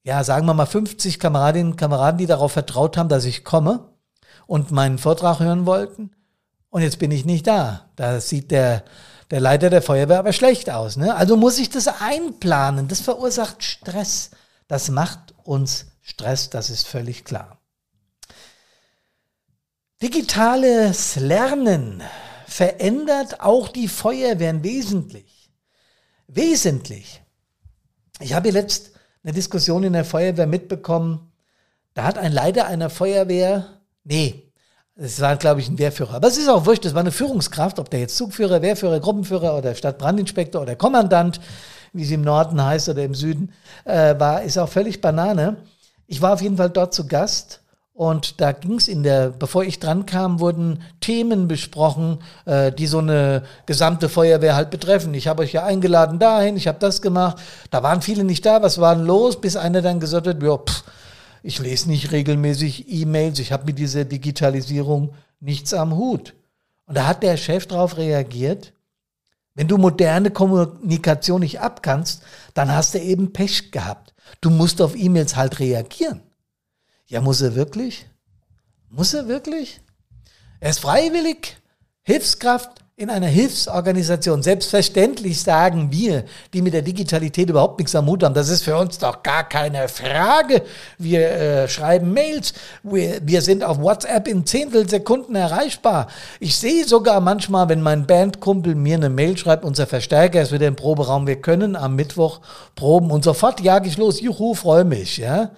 ja, 0.05 0.23
sagen 0.23 0.47
wir 0.47 0.55
mal 0.55 0.65
50 0.65 1.19
Kameradinnen 1.19 1.73
und 1.73 1.77
Kameraden, 1.77 2.19
die 2.19 2.27
darauf 2.27 2.53
vertraut 2.53 2.97
haben, 2.97 3.09
dass 3.09 3.25
ich 3.25 3.43
komme 3.43 3.81
und 4.47 4.71
meinen 4.71 4.97
Vortrag 4.97 5.41
hören 5.41 5.67
wollten. 5.67 6.13
Und 6.71 6.83
jetzt 6.83 7.01
bin 7.01 7.11
ich 7.11 7.25
nicht 7.25 7.49
da. 7.49 7.87
Da 7.97 8.21
sieht 8.21 8.53
der, 8.53 8.85
der 9.33 9.41
Leiter 9.41 9.71
der 9.71 9.83
Feuerwehr 9.83 10.21
aber 10.21 10.33
schlecht 10.33 10.71
aus. 10.71 10.97
Ne? 10.97 11.17
Also 11.17 11.37
muss 11.37 11.59
ich 11.59 11.69
das 11.69 11.89
einplanen. 12.01 12.87
Das 12.87 13.01
verursacht 13.01 13.65
Stress. 13.65 14.31
Das 14.69 14.89
macht 14.89 15.35
uns 15.43 15.87
Stress, 16.01 16.49
das 16.49 16.71
ist 16.71 16.87
völlig 16.87 17.25
klar. 17.25 17.59
Digitales 20.05 21.17
Lernen 21.17 22.03
verändert 22.47 23.41
auch 23.41 23.69
die 23.69 23.89
Feuerwehren 23.89 24.63
wesentlich. 24.63 25.51
Wesentlich. 26.27 27.23
Ich 28.21 28.35
habe 28.35 28.51
letzt 28.51 28.91
eine 29.23 29.33
Diskussion 29.33 29.83
in 29.83 29.95
der 29.95 30.05
Feuerwehr 30.05 30.47
mitbekommen. 30.47 31.33
Da 31.95 32.05
hat 32.05 32.19
ein 32.19 32.33
Leiter 32.33 32.67
einer 32.67 32.91
Feuerwehr, 32.91 33.81
nee, 34.05 34.53
es 34.95 35.23
war, 35.23 35.37
glaube 35.37 35.63
ich, 35.63 35.71
ein 35.71 35.79
Wehrführer. 35.79 36.17
Aber 36.17 36.29
es 36.29 36.37
ist 36.37 36.51
auch 36.51 36.67
wurscht, 36.67 36.85
das 36.85 36.93
war 36.93 37.01
eine 37.01 37.11
Führungskraft, 37.11 37.79
ob 37.79 37.89
der 37.89 38.01
jetzt 38.01 38.19
Zugführer, 38.19 38.61
Wehrführer, 38.61 39.01
Gruppenführer 39.01 39.57
oder 39.57 39.75
Stadtbrandinspektor 39.75 40.61
oder 40.61 40.77
Kommandant, 40.77 41.41
wie 41.95 42.03
es 42.03 42.11
im 42.11 42.21
Norden 42.21 42.63
heißt 42.63 42.91
oder 42.91 43.05
im 43.05 43.15
Süden, 43.15 43.55
äh, 43.87 44.21
war, 44.21 44.43
ist 44.43 44.59
auch 44.59 44.69
völlig 44.69 45.01
Banane. 45.01 45.57
Ich 46.07 46.21
war 46.21 46.35
auf 46.35 46.43
jeden 46.43 46.59
Fall 46.59 46.69
dort 46.69 46.93
zu 46.93 47.07
Gast 47.07 47.64
und 47.97 48.41
da 48.41 48.51
ging 48.51 48.75
es 48.75 48.89
in 48.89 49.05
der, 49.05 49.31
bevor 49.31 49.63
ich 49.63 49.79
dran 49.79 50.05
kam, 50.05 50.41
wurden 50.41 50.83
Themen 51.01 51.47
besprochen, 51.47 52.19
äh, 52.45 52.73
die 52.73 52.89
so 52.89 52.99
eine 52.99 53.45
gesamte 53.67 54.09
Feuerwehr 54.09 54.57
halt 54.57 54.71
betreffen. 54.71 55.15
Ich 55.15 55.29
habe 55.29 55.45
euch 55.45 55.53
ja 55.53 55.65
eingeladen 55.65 56.19
dahin, 56.19 56.57
ich 56.57 56.67
habe 56.67 56.81
das 56.81 57.01
gemacht. 57.03 57.41
Da 57.71 57.85
waren 57.85 58.03
viele 58.03 58.25
nicht 58.25 58.45
da, 58.45 58.63
was 58.63 58.81
war 58.81 58.97
denn 58.97 59.07
los? 59.07 59.41
Bis 59.41 59.55
einer 59.55 59.81
dann 59.81 60.01
gesagt 60.01 60.27
hat, 60.27 60.43
ja, 60.43 60.59
pff, 60.59 60.83
ich 61.45 61.61
lese 61.61 61.89
nicht 61.89 62.11
regelmäßig 62.11 62.93
E-Mails, 62.93 63.39
ich 63.39 63.53
habe 63.53 63.67
mit 63.67 63.79
dieser 63.79 64.05
Digitalisierung 64.05 65.15
nichts 65.39 65.73
am 65.73 65.95
Hut. 65.95 66.35
Und 66.87 66.97
da 66.97 67.07
hat 67.07 67.23
der 67.23 67.37
Chef 67.37 67.69
darauf 67.69 67.97
reagiert, 67.97 68.73
wenn 69.55 69.69
du 69.69 69.79
moderne 69.79 70.33
Kommunikation 70.33 71.43
nicht 71.43 71.61
abkannst, 71.61 72.25
dann 72.55 72.75
hast 72.75 72.95
du 72.95 72.99
eben 72.99 73.33
Pech 73.33 73.71
gehabt. 73.71 74.15
Du 74.41 74.51
musst 74.51 74.83
auf 74.83 74.97
E-Mails 74.97 75.37
halt 75.37 75.61
reagieren. 75.61 76.24
Ja, 77.07 77.21
muss 77.21 77.41
er 77.41 77.55
wirklich? 77.55 78.07
Muss 78.89 79.15
er 79.15 79.29
wirklich? 79.29 79.81
Er 80.61 80.71
ist 80.71 80.81
freiwillig 80.81 81.57
Hilfskraft 82.03 82.85
in 82.97 83.11
einer 83.11 83.27
Hilfsorganisation. 83.27 84.43
Selbstverständlich 84.43 85.43
sagen 85.43 85.91
wir, 85.91 86.25
die 86.53 86.63
mit 86.63 86.75
der 86.75 86.83
Digitalität 86.83 87.51
überhaupt 87.51 87.81
nichts 87.81 87.97
am 87.97 88.07
Hut 88.07 88.23
haben, 88.23 88.35
das 88.35 88.49
ist 88.49 88.63
für 88.63 88.77
uns 88.77 88.99
doch 88.99 89.25
gar 89.25 89.49
keine 89.49 89.89
Frage. 89.89 90.63
Wir 90.97 91.29
äh, 91.29 91.69
schreiben 91.69 92.13
Mails, 92.13 92.55
wir, 92.85 93.19
wir 93.23 93.43
sind 93.43 93.65
auf 93.65 93.81
WhatsApp 93.81 94.29
in 94.29 94.47
Zehntelsekunden 94.47 95.35
erreichbar. 95.35 96.07
Ich 96.39 96.57
sehe 96.57 96.85
sogar 96.85 97.21
manchmal, 97.21 97.69
wenn 97.69 97.83
mein 97.83 98.07
Bandkumpel 98.07 98.77
mir 98.77 98.95
eine 98.95 99.11
Mail 99.11 99.37
schreibt, 99.37 99.65
unser 99.65 99.89
Verstärker 99.89 100.41
ist 100.41 100.53
wieder 100.53 100.69
im 100.69 100.77
Proberaum, 100.77 101.27
wir 101.27 101.41
können 101.41 101.75
am 101.75 101.97
Mittwoch 101.97 102.43
proben 102.77 103.11
und 103.11 103.25
sofort 103.25 103.61
jage 103.61 103.89
ich 103.89 103.97
los. 103.97 104.21
Juhu, 104.21 104.55
freue 104.55 104.85
mich. 104.85 105.17
Ja. 105.17 105.51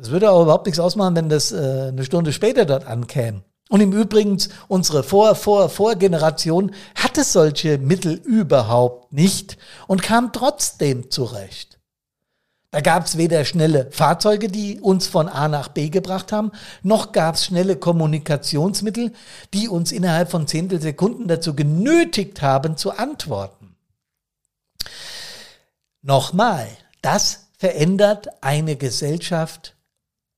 Das 0.00 0.10
würde 0.10 0.30
aber 0.30 0.42
überhaupt 0.42 0.64
nichts 0.64 0.80
ausmachen, 0.80 1.14
wenn 1.14 1.28
das 1.28 1.52
äh, 1.52 1.88
eine 1.88 2.04
Stunde 2.04 2.32
später 2.32 2.64
dort 2.64 2.86
ankäme. 2.86 3.42
Und 3.68 3.82
im 3.82 3.92
Übrigen, 3.92 4.38
unsere 4.66 5.02
Vor-, 5.02 5.34
Vor-, 5.34 5.68
Vorgeneration 5.68 6.74
hatte 6.94 7.22
solche 7.22 7.76
Mittel 7.76 8.14
überhaupt 8.14 9.12
nicht 9.12 9.58
und 9.88 10.02
kam 10.02 10.32
trotzdem 10.32 11.10
zurecht. 11.10 11.78
Da 12.70 12.80
gab 12.80 13.04
es 13.04 13.18
weder 13.18 13.44
schnelle 13.44 13.90
Fahrzeuge, 13.90 14.48
die 14.48 14.80
uns 14.80 15.06
von 15.06 15.28
A 15.28 15.48
nach 15.48 15.68
B 15.68 15.90
gebracht 15.90 16.32
haben, 16.32 16.50
noch 16.82 17.12
gab 17.12 17.34
es 17.34 17.44
schnelle 17.44 17.76
Kommunikationsmittel, 17.76 19.12
die 19.52 19.68
uns 19.68 19.92
innerhalb 19.92 20.30
von 20.30 20.46
Zehntelsekunden 20.46 21.28
dazu 21.28 21.54
genötigt 21.54 22.40
haben 22.40 22.78
zu 22.78 22.92
antworten. 22.92 23.76
Nochmal, 26.00 26.68
das 27.02 27.48
verändert 27.58 28.28
eine 28.40 28.76
Gesellschaft 28.76 29.74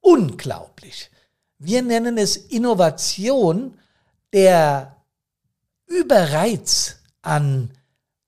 unglaublich. 0.02 1.10
Wir 1.58 1.80
nennen 1.80 2.18
es 2.18 2.36
Innovation, 2.36 3.78
der 4.34 4.96
Überreiz 5.86 6.96
an 7.22 7.70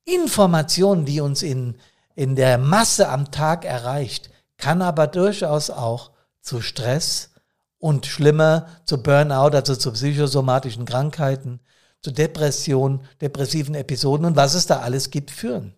Informationen, 0.05 1.05
die 1.05 1.21
uns 1.21 1.43
in, 1.43 1.77
in 2.15 2.37
der 2.37 2.59
Masse 2.59 3.09
am 3.09 3.31
Tag 3.31 3.65
erreicht, 3.65 4.31
kann 4.57 4.81
aber 4.81 5.07
durchaus 5.07 5.69
auch 5.69 6.13
zu 6.41 6.61
Stress 6.61 7.31
und 7.79 8.07
schlimmer 8.07 8.69
zu 8.85 9.03
Burnout, 9.03 9.57
also 9.57 9.77
zu 9.77 9.93
psychosomatischen 9.93 10.85
Krankheiten, 10.85 11.61
zu 12.01 12.13
Depressionen, 12.13 13.01
depressiven 13.21 13.75
Episoden 13.75 14.27
und 14.27 14.37
was 14.37 14.55
es 14.55 14.67
da 14.67 14.81
alles 14.81 15.11
gibt, 15.11 15.31
führen. 15.31 15.75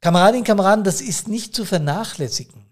Kameradinnen 0.00 0.44
Kameraden, 0.44 0.84
das 0.84 1.00
ist 1.00 1.26
nicht 1.26 1.54
zu 1.54 1.64
vernachlässigen. 1.64 2.64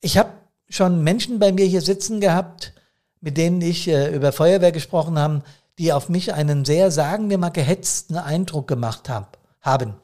Ich 0.00 0.18
habe 0.18 0.30
schon 0.68 1.02
Menschen 1.02 1.38
bei 1.38 1.52
mir 1.52 1.64
hier 1.64 1.80
sitzen 1.80 2.20
gehabt, 2.20 2.72
mit 3.20 3.36
denen 3.36 3.60
ich 3.60 3.88
äh, 3.88 4.14
über 4.14 4.32
Feuerwehr 4.32 4.72
gesprochen 4.72 5.18
habe, 5.18 5.42
die 5.78 5.92
auf 5.92 6.08
mich 6.08 6.32
einen 6.32 6.64
sehr, 6.64 6.90
sagen 6.90 7.30
wir 7.30 7.38
mal, 7.38 7.50
gehetzten 7.50 8.16
Eindruck 8.16 8.66
gemacht 8.68 9.08
hab, 9.08 9.38
haben. 9.60 9.94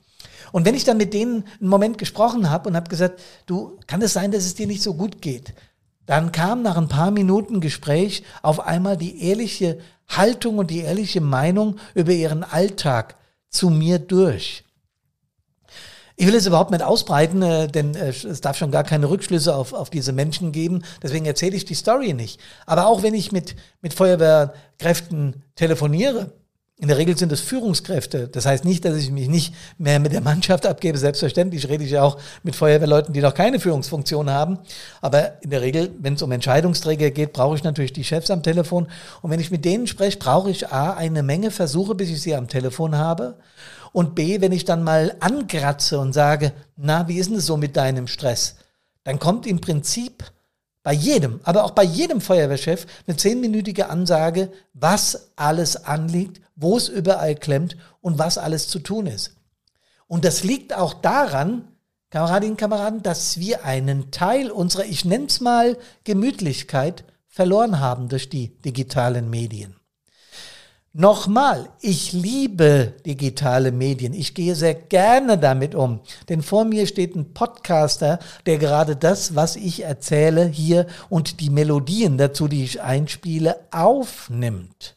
Und 0.53 0.67
wenn 0.67 0.75
ich 0.75 0.85
dann 0.85 0.99
mit 0.99 1.15
denen 1.15 1.45
einen 1.61 1.71
Moment 1.71 1.99
gesprochen 1.99 2.51
habe 2.51 2.69
und 2.69 2.77
habe 2.77 2.91
gesagt, 2.91 3.21
du, 3.47 3.79
kann 3.87 4.03
es 4.03 4.13
sein, 4.13 4.33
dass 4.33 4.45
es 4.45 4.55
dir 4.55 4.67
nicht 4.67 4.83
so 4.83 4.95
gut 4.95 5.23
geht? 5.23 5.55
Dann 6.05 6.33
kam 6.33 6.63
nach 6.63 6.77
ein 6.77 6.89
paar 6.89 7.11
Minuten 7.11 7.61
Gespräch 7.61 8.23
auf 8.43 8.61
einmal 8.61 8.97
die 8.97 9.23
ehrliche 9.23 9.79
Haltung 10.09 10.59
und 10.59 10.71
die 10.71 10.81
ehrliche 10.81 11.21
Meinung 11.21 11.77
über 11.95 12.13
ihren 12.13 12.45
Alltag 12.45 13.17
zu 13.49 13.71
mir 13.71 13.99
durch. 13.99 14.65
Ich 16.17 16.27
will 16.27 16.35
es 16.35 16.47
überhaupt 16.47 16.71
nicht 16.71 16.83
ausbreiten, 16.83 17.43
äh, 17.43 17.69
denn 17.69 17.95
äh, 17.95 18.09
es 18.09 18.41
darf 18.41 18.57
schon 18.57 18.71
gar 18.71 18.85
keine 18.85 19.09
Rückschlüsse 19.09 19.55
auf, 19.55 19.73
auf 19.73 19.91
diese 19.91 20.13
Menschen 20.13 20.53
geben. 20.53 20.83
Deswegen 21.03 21.27
erzähle 21.27 21.57
ich 21.57 21.65
die 21.65 21.75
Story 21.75 22.13
nicht. 22.13 22.41
Aber 22.67 22.87
auch 22.87 23.03
wenn 23.03 23.15
ich 23.15 23.33
mit, 23.33 23.57
mit 23.81 23.95
Feuerwehrkräften 23.95 25.43
telefoniere 25.55 26.33
In 26.79 26.89
der 26.89 26.99
Regel 26.99 27.17
sind 27.17 27.31
es 27.31 27.41
Führungskräfte. 27.41 28.27
Das 28.27 28.45
heißt 28.45 28.65
nicht, 28.65 28.85
dass 28.85 28.97
ich 28.97 29.11
mich 29.11 29.29
nicht 29.29 29.55
mehr 29.79 30.01
mit 30.01 30.13
der 30.13 30.21
Mannschaft 30.21 30.67
abgebe. 30.67 30.99
Selbstverständlich 30.99 31.69
rede 31.69 31.85
ich 31.85 31.93
ja 31.93 32.03
auch 32.03 32.19
mit 32.43 32.57
Feuerwehrleuten, 32.57 33.15
die 33.15 33.21
noch 33.21 33.35
keine 33.35 33.61
Führungsfunktion 33.61 34.29
haben. 34.31 34.59
Aber 35.01 35.41
in 35.43 35.51
der 35.51 35.61
Regel, 35.61 35.91
wenn 36.01 36.15
es 36.15 36.23
um 36.23 36.33
Entscheidungsträger 36.33 37.11
geht, 37.11 37.33
brauche 37.33 37.55
ich 37.57 37.63
natürlich 37.63 37.93
die 37.93 38.05
Chefs 38.05 38.31
am 38.31 38.43
Telefon. 38.43 38.89
Und 39.21 39.31
wenn 39.31 39.39
ich 39.39 39.53
mit 39.53 39.65
denen 39.65 39.87
spreche, 39.87 40.19
brauche 40.19 40.51
ich 40.51 40.73
A, 40.73 40.95
eine 40.95 41.23
Menge 41.23 41.53
Versuche, 41.53 41.95
bis 41.95 42.11
ich 42.11 42.21
sie 42.21 42.35
am 42.35 42.49
Telefon 42.49 42.97
habe. 42.97 43.37
Und 43.93 44.15
B, 44.15 44.41
wenn 44.41 44.53
ich 44.53 44.65
dann 44.65 44.83
mal 44.83 45.17
angratze 45.21 45.99
und 45.99 46.13
sage, 46.13 46.53
na, 46.77 47.09
wie 47.09 47.19
ist 47.19 47.31
denn 47.31 47.37
es 47.37 47.47
so 47.47 47.57
mit 47.57 47.77
deinem 47.77 48.07
Stress? 48.07 48.57
Dann 49.05 49.19
kommt 49.19 49.47
im 49.47 49.61
Prinzip 49.61 50.25
bei 50.83 50.93
jedem, 50.93 51.41
aber 51.45 51.65
auch 51.65 51.73
bei 51.73 51.85
jedem 51.85 52.21
Feuerwehrchef 52.21 52.87
eine 53.07 53.17
zehnminütige 53.17 53.89
Ansage, 53.89 54.51
was 54.73 55.33
alles 55.37 55.85
anliegt, 55.85 56.41
wo 56.57 56.77
es 56.77 56.89
überall 56.89 57.35
klemmt 57.35 57.77
und 58.01 58.19
was 58.19 58.39
alles 58.39 58.69
zu 58.69 58.79
tun 58.79 59.07
ist. 59.07 59.37
Und 60.07 60.25
das 60.25 60.43
liegt 60.43 60.75
auch 60.75 60.95
daran, 60.95 61.69
Kameradinnen 62.11 62.53
und 62.53 62.61
Kameraden, 62.61 63.03
dass 63.03 63.39
wir 63.39 63.65
einen 63.65 64.11
Teil 64.11 64.51
unserer, 64.51 64.85
ich 64.85 65.05
nenne 65.05 65.27
es 65.27 65.41
mal, 65.41 65.79
Gemütlichkeit 66.05 67.05
verloren 67.27 67.81
haben 67.81 68.09
durch 68.09 68.29
die 68.29 68.49
digitalen 68.61 69.31
Medien. 69.31 69.77
Nochmal, 70.95 71.71
ich 71.81 72.13
liebe 72.13 72.93
digitale 73.07 73.73
Medien. 73.73 74.13
Ich 74.13 74.35
gehe 74.35 74.55
sehr 74.55 74.75
gerne 74.75 75.39
damit 75.39 75.75
um. 75.75 76.01
Denn 76.29 76.43
vor 76.43 76.67
mir 76.67 76.87
steht 76.87 77.17
ein 77.17 77.33
Podcaster, 77.33 78.19
der 78.45 78.59
gerade 78.59 78.95
das, 78.95 79.35
was 79.35 79.57
ich 79.57 79.85
erzähle 79.85 80.45
hier 80.45 80.87
und 81.09 81.41
die 81.41 81.49
Melodien 81.49 82.19
dazu, 82.19 82.47
die 82.47 82.63
ich 82.63 82.83
einspiele, 82.83 83.57
aufnimmt. 83.71 84.97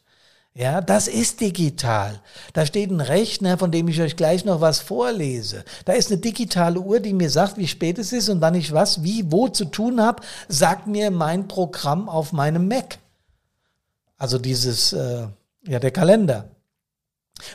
Ja, 0.52 0.82
das 0.82 1.08
ist 1.08 1.40
digital. 1.40 2.20
Da 2.52 2.66
steht 2.66 2.90
ein 2.90 3.00
Rechner, 3.00 3.56
von 3.56 3.70
dem 3.70 3.88
ich 3.88 4.02
euch 4.02 4.16
gleich 4.16 4.44
noch 4.44 4.60
was 4.60 4.80
vorlese. 4.80 5.64
Da 5.86 5.94
ist 5.94 6.10
eine 6.10 6.20
digitale 6.20 6.78
Uhr, 6.78 7.00
die 7.00 7.14
mir 7.14 7.30
sagt, 7.30 7.56
wie 7.56 7.68
spät 7.68 7.98
es 7.98 8.12
ist 8.12 8.28
und 8.28 8.42
wann 8.42 8.54
ich 8.54 8.70
was, 8.70 9.02
wie, 9.02 9.32
wo 9.32 9.48
zu 9.48 9.64
tun 9.64 10.02
habe, 10.02 10.22
sagt 10.48 10.88
mir 10.88 11.10
mein 11.10 11.48
Programm 11.48 12.10
auf 12.10 12.34
meinem 12.34 12.68
Mac. 12.68 12.98
Also 14.18 14.38
dieses 14.38 14.92
äh, 14.92 15.26
ja, 15.66 15.78
der 15.78 15.90
Kalender. 15.90 16.50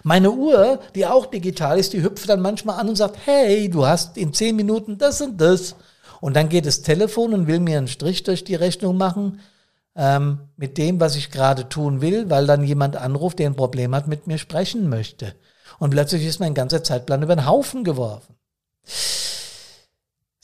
Meine 0.03 0.31
Uhr, 0.31 0.79
die 0.95 1.05
auch 1.05 1.25
digital 1.25 1.79
ist, 1.79 1.93
die 1.93 2.03
hüpft 2.03 2.29
dann 2.29 2.41
manchmal 2.41 2.79
an 2.79 2.89
und 2.89 2.95
sagt, 2.95 3.17
hey, 3.25 3.69
du 3.69 3.85
hast 3.85 4.17
in 4.17 4.33
zehn 4.33 4.55
Minuten 4.55 4.97
das 4.97 5.21
und 5.21 5.39
das. 5.41 5.75
Und 6.19 6.35
dann 6.35 6.49
geht 6.49 6.67
das 6.67 6.83
Telefon 6.83 7.33
und 7.33 7.47
will 7.47 7.59
mir 7.59 7.79
einen 7.79 7.87
Strich 7.87 8.23
durch 8.23 8.43
die 8.43 8.55
Rechnung 8.55 8.95
machen 8.95 9.39
ähm, 9.95 10.39
mit 10.55 10.77
dem, 10.77 10.99
was 10.99 11.15
ich 11.15 11.31
gerade 11.31 11.67
tun 11.67 12.01
will, 12.01 12.29
weil 12.29 12.45
dann 12.45 12.63
jemand 12.63 12.95
anruft, 12.95 13.39
der 13.39 13.49
ein 13.49 13.55
Problem 13.55 13.95
hat, 13.95 14.07
mit 14.07 14.27
mir 14.27 14.37
sprechen 14.37 14.87
möchte. 14.87 15.33
Und 15.79 15.91
plötzlich 15.91 16.25
ist 16.25 16.39
mein 16.39 16.53
ganzer 16.53 16.83
Zeitplan 16.83 17.23
über 17.23 17.35
den 17.35 17.47
Haufen 17.47 17.83
geworfen. 17.83 18.35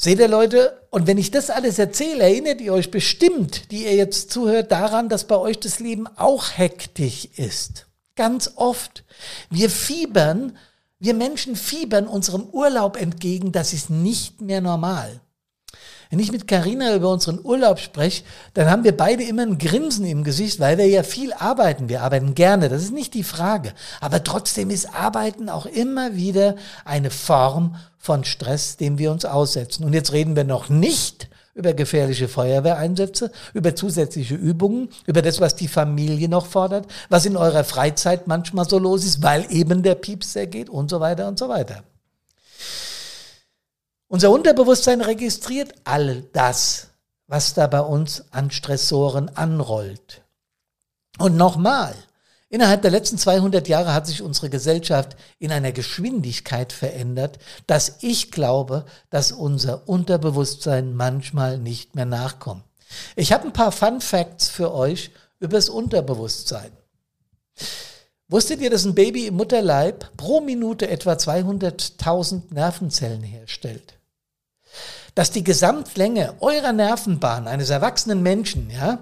Seht 0.07 0.19
ihr 0.19 0.29
Leute, 0.29 0.87
und 0.89 1.05
wenn 1.05 1.17
ich 1.17 1.31
das 1.31 1.49
alles 1.49 1.77
erzähle, 1.79 2.23
erinnert 2.23 2.61
ihr 2.61 2.71
euch 2.71 2.91
bestimmt, 2.91 3.71
die 3.71 3.83
ihr 3.83 3.95
jetzt 3.95 4.31
zuhört, 4.31 4.71
daran, 4.71 5.09
dass 5.09 5.27
bei 5.27 5.35
euch 5.35 5.59
das 5.59 5.81
Leben 5.81 6.07
auch 6.15 6.45
hektisch 6.55 7.25
ist. 7.35 7.87
Ganz 8.15 8.53
oft. 8.55 9.03
Wir 9.49 9.69
fiebern, 9.69 10.57
wir 10.97 11.13
Menschen 11.13 11.57
fiebern 11.57 12.07
unserem 12.07 12.45
Urlaub 12.45 12.95
entgegen, 12.95 13.51
das 13.51 13.73
ist 13.73 13.89
nicht 13.89 14.39
mehr 14.39 14.61
normal. 14.61 15.19
Wenn 16.09 16.19
ich 16.19 16.31
mit 16.31 16.47
Karina 16.47 16.95
über 16.95 17.11
unseren 17.11 17.43
Urlaub 17.43 17.79
spreche, 17.79 18.23
dann 18.53 18.69
haben 18.69 18.85
wir 18.85 18.95
beide 18.95 19.23
immer 19.23 19.41
ein 19.41 19.57
Grinsen 19.57 20.05
im 20.05 20.23
Gesicht, 20.23 20.61
weil 20.61 20.77
wir 20.77 20.87
ja 20.87 21.03
viel 21.03 21.33
arbeiten. 21.33 21.89
Wir 21.89 22.01
arbeiten 22.01 22.33
gerne, 22.33 22.69
das 22.69 22.81
ist 22.83 22.93
nicht 22.93 23.13
die 23.13 23.25
Frage. 23.25 23.73
Aber 23.99 24.23
trotzdem 24.23 24.69
ist 24.69 24.95
Arbeiten 24.95 25.49
auch 25.49 25.65
immer 25.65 26.15
wieder 26.15 26.55
eine 26.85 27.09
Form 27.09 27.75
von 28.07 28.23
Stress, 28.23 28.77
dem 28.77 28.97
wir 28.97 29.11
uns 29.11 29.25
aussetzen. 29.25 29.83
Und 29.83 29.91
jetzt 29.91 30.13
reden 30.13 30.37
wir 30.37 30.45
noch 30.45 30.69
nicht 30.69 31.27
über 31.55 31.73
gefährliche 31.73 32.29
Feuerwehreinsätze, 32.29 33.33
über 33.53 33.75
zusätzliche 33.75 34.35
Übungen, 34.35 34.87
über 35.07 35.21
das, 35.21 35.41
was 35.41 35.57
die 35.57 35.67
Familie 35.67 36.29
noch 36.29 36.45
fordert, 36.45 36.87
was 37.09 37.25
in 37.25 37.35
eurer 37.35 37.65
Freizeit 37.65 38.25
manchmal 38.25 38.69
so 38.69 38.79
los 38.79 39.03
ist, 39.03 39.23
weil 39.23 39.45
eben 39.51 39.83
der 39.83 39.95
Pieps 39.95 40.37
geht 40.49 40.69
und 40.69 40.89
so 40.89 41.01
weiter 41.01 41.27
und 41.27 41.37
so 41.37 41.49
weiter. 41.49 41.83
Unser 44.07 44.31
Unterbewusstsein 44.31 45.01
registriert 45.01 45.73
all 45.83 46.23
das, 46.31 46.87
was 47.27 47.55
da 47.55 47.67
bei 47.67 47.81
uns 47.81 48.23
an 48.31 48.51
Stressoren 48.51 49.27
anrollt. 49.35 50.21
Und 51.17 51.35
nochmal, 51.35 51.93
innerhalb 52.49 52.81
der 52.81 52.91
letzten 52.91 53.17
200 53.17 53.67
Jahre 53.67 53.93
hat 53.93 54.07
sich 54.07 54.21
unsere 54.21 54.49
Gesellschaft 54.49 55.15
in 55.39 55.51
einer 55.51 55.71
Geschwindigkeit 55.71 56.73
verändert, 56.73 57.39
dass 57.67 57.97
ich 58.01 58.31
glaube, 58.31 58.85
dass 59.09 59.31
unser 59.31 59.87
Unterbewusstsein 59.87 60.93
manchmal 60.93 61.57
nicht 61.57 61.95
mehr 61.95 62.05
nachkommt. 62.05 62.63
Ich 63.15 63.33
habe 63.33 63.45
ein 63.45 63.53
paar 63.53 63.71
Fun 63.71 64.01
Facts 64.01 64.47
für 64.47 64.73
euch 64.73 65.11
über 65.39 65.57
das 65.57 65.69
Unterbewusstsein. 65.69 66.71
Wusstet 68.29 68.59
ihr, 68.61 68.69
dass 68.69 68.85
ein 68.85 68.95
Baby 68.95 69.27
im 69.27 69.35
Mutterleib 69.35 70.15
pro 70.17 70.41
Minute 70.41 70.89
etwa 70.89 71.13
200.000 71.13 72.53
Nervenzellen 72.53 73.23
herstellt? 73.23 73.97
dass 75.17 75.31
die 75.31 75.43
Gesamtlänge 75.43 76.35
eurer 76.41 76.73
Nervenbahn 76.73 77.47
eines 77.47 77.71
erwachsenen 77.71 78.21
Menschen, 78.21 78.69
ja, 78.69 78.99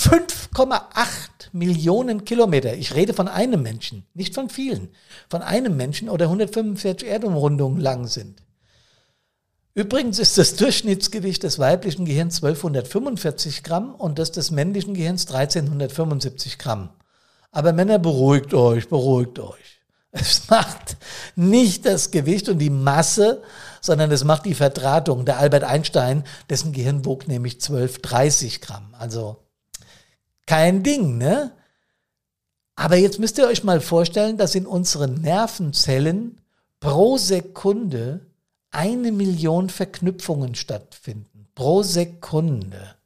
5,8 0.00 1.50
Millionen 1.52 2.24
Kilometer, 2.24 2.74
ich 2.74 2.94
rede 2.94 3.12
von 3.12 3.28
einem 3.28 3.62
Menschen, 3.62 4.06
nicht 4.14 4.34
von 4.34 4.48
vielen, 4.48 4.88
von 5.28 5.42
einem 5.42 5.76
Menschen 5.76 6.08
oder 6.08 6.26
145 6.26 7.06
Erdumrundungen 7.06 7.80
lang 7.80 8.06
sind. 8.06 8.42
Übrigens 9.74 10.18
ist 10.18 10.38
das 10.38 10.56
Durchschnittsgewicht 10.56 11.42
des 11.42 11.58
weiblichen 11.58 12.04
Gehirns 12.04 12.36
1245 12.36 13.62
Gramm 13.62 13.94
und 13.94 14.18
das 14.18 14.32
des 14.32 14.50
männlichen 14.50 14.94
Gehirns 14.94 15.26
1375 15.26 16.58
Gramm. 16.58 16.90
Aber 17.52 17.72
Männer, 17.72 17.98
beruhigt 17.98 18.54
euch, 18.54 18.88
beruhigt 18.88 19.38
euch. 19.38 19.80
Es 20.12 20.48
macht 20.48 20.96
nicht 21.36 21.86
das 21.86 22.10
Gewicht 22.10 22.48
und 22.48 22.58
die 22.58 22.70
Masse 22.70 23.42
sondern 23.80 24.10
es 24.12 24.24
macht 24.24 24.44
die 24.44 24.54
Verdrahtung. 24.54 25.24
Der 25.24 25.38
Albert 25.38 25.64
Einstein, 25.64 26.24
dessen 26.48 26.72
Gehirn 26.72 27.04
wog 27.04 27.28
nämlich 27.28 27.60
12, 27.60 28.02
30 28.02 28.60
Gramm. 28.60 28.94
Also 28.98 29.38
kein 30.50 30.82
Ding, 30.82 31.16
ne? 31.16 31.52
Aber 32.74 32.96
jetzt 32.96 33.20
müsst 33.20 33.38
ihr 33.38 33.46
euch 33.46 33.62
mal 33.62 33.80
vorstellen, 33.80 34.36
dass 34.36 34.56
in 34.56 34.66
unseren 34.66 35.20
Nervenzellen 35.20 36.40
pro 36.80 37.18
Sekunde 37.18 38.26
eine 38.72 39.12
Million 39.12 39.70
Verknüpfungen 39.70 40.56
stattfinden. 40.56 41.46
Pro 41.54 41.84
Sekunde. 41.84 42.96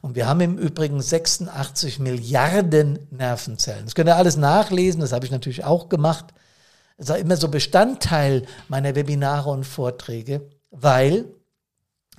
Und 0.00 0.16
wir 0.16 0.26
haben 0.26 0.40
im 0.40 0.58
Übrigen 0.58 1.00
86 1.00 2.00
Milliarden 2.00 2.98
Nervenzellen. 3.12 3.84
Das 3.84 3.94
könnt 3.94 4.08
ihr 4.08 4.16
alles 4.16 4.36
nachlesen, 4.36 5.02
das 5.02 5.12
habe 5.12 5.24
ich 5.24 5.30
natürlich 5.30 5.62
auch 5.62 5.88
gemacht. 5.88 6.34
Das 6.98 7.10
war 7.10 7.18
immer 7.18 7.36
so 7.36 7.46
Bestandteil 7.46 8.44
meiner 8.66 8.96
Webinare 8.96 9.50
und 9.50 9.62
Vorträge, 9.62 10.50
weil, 10.72 11.26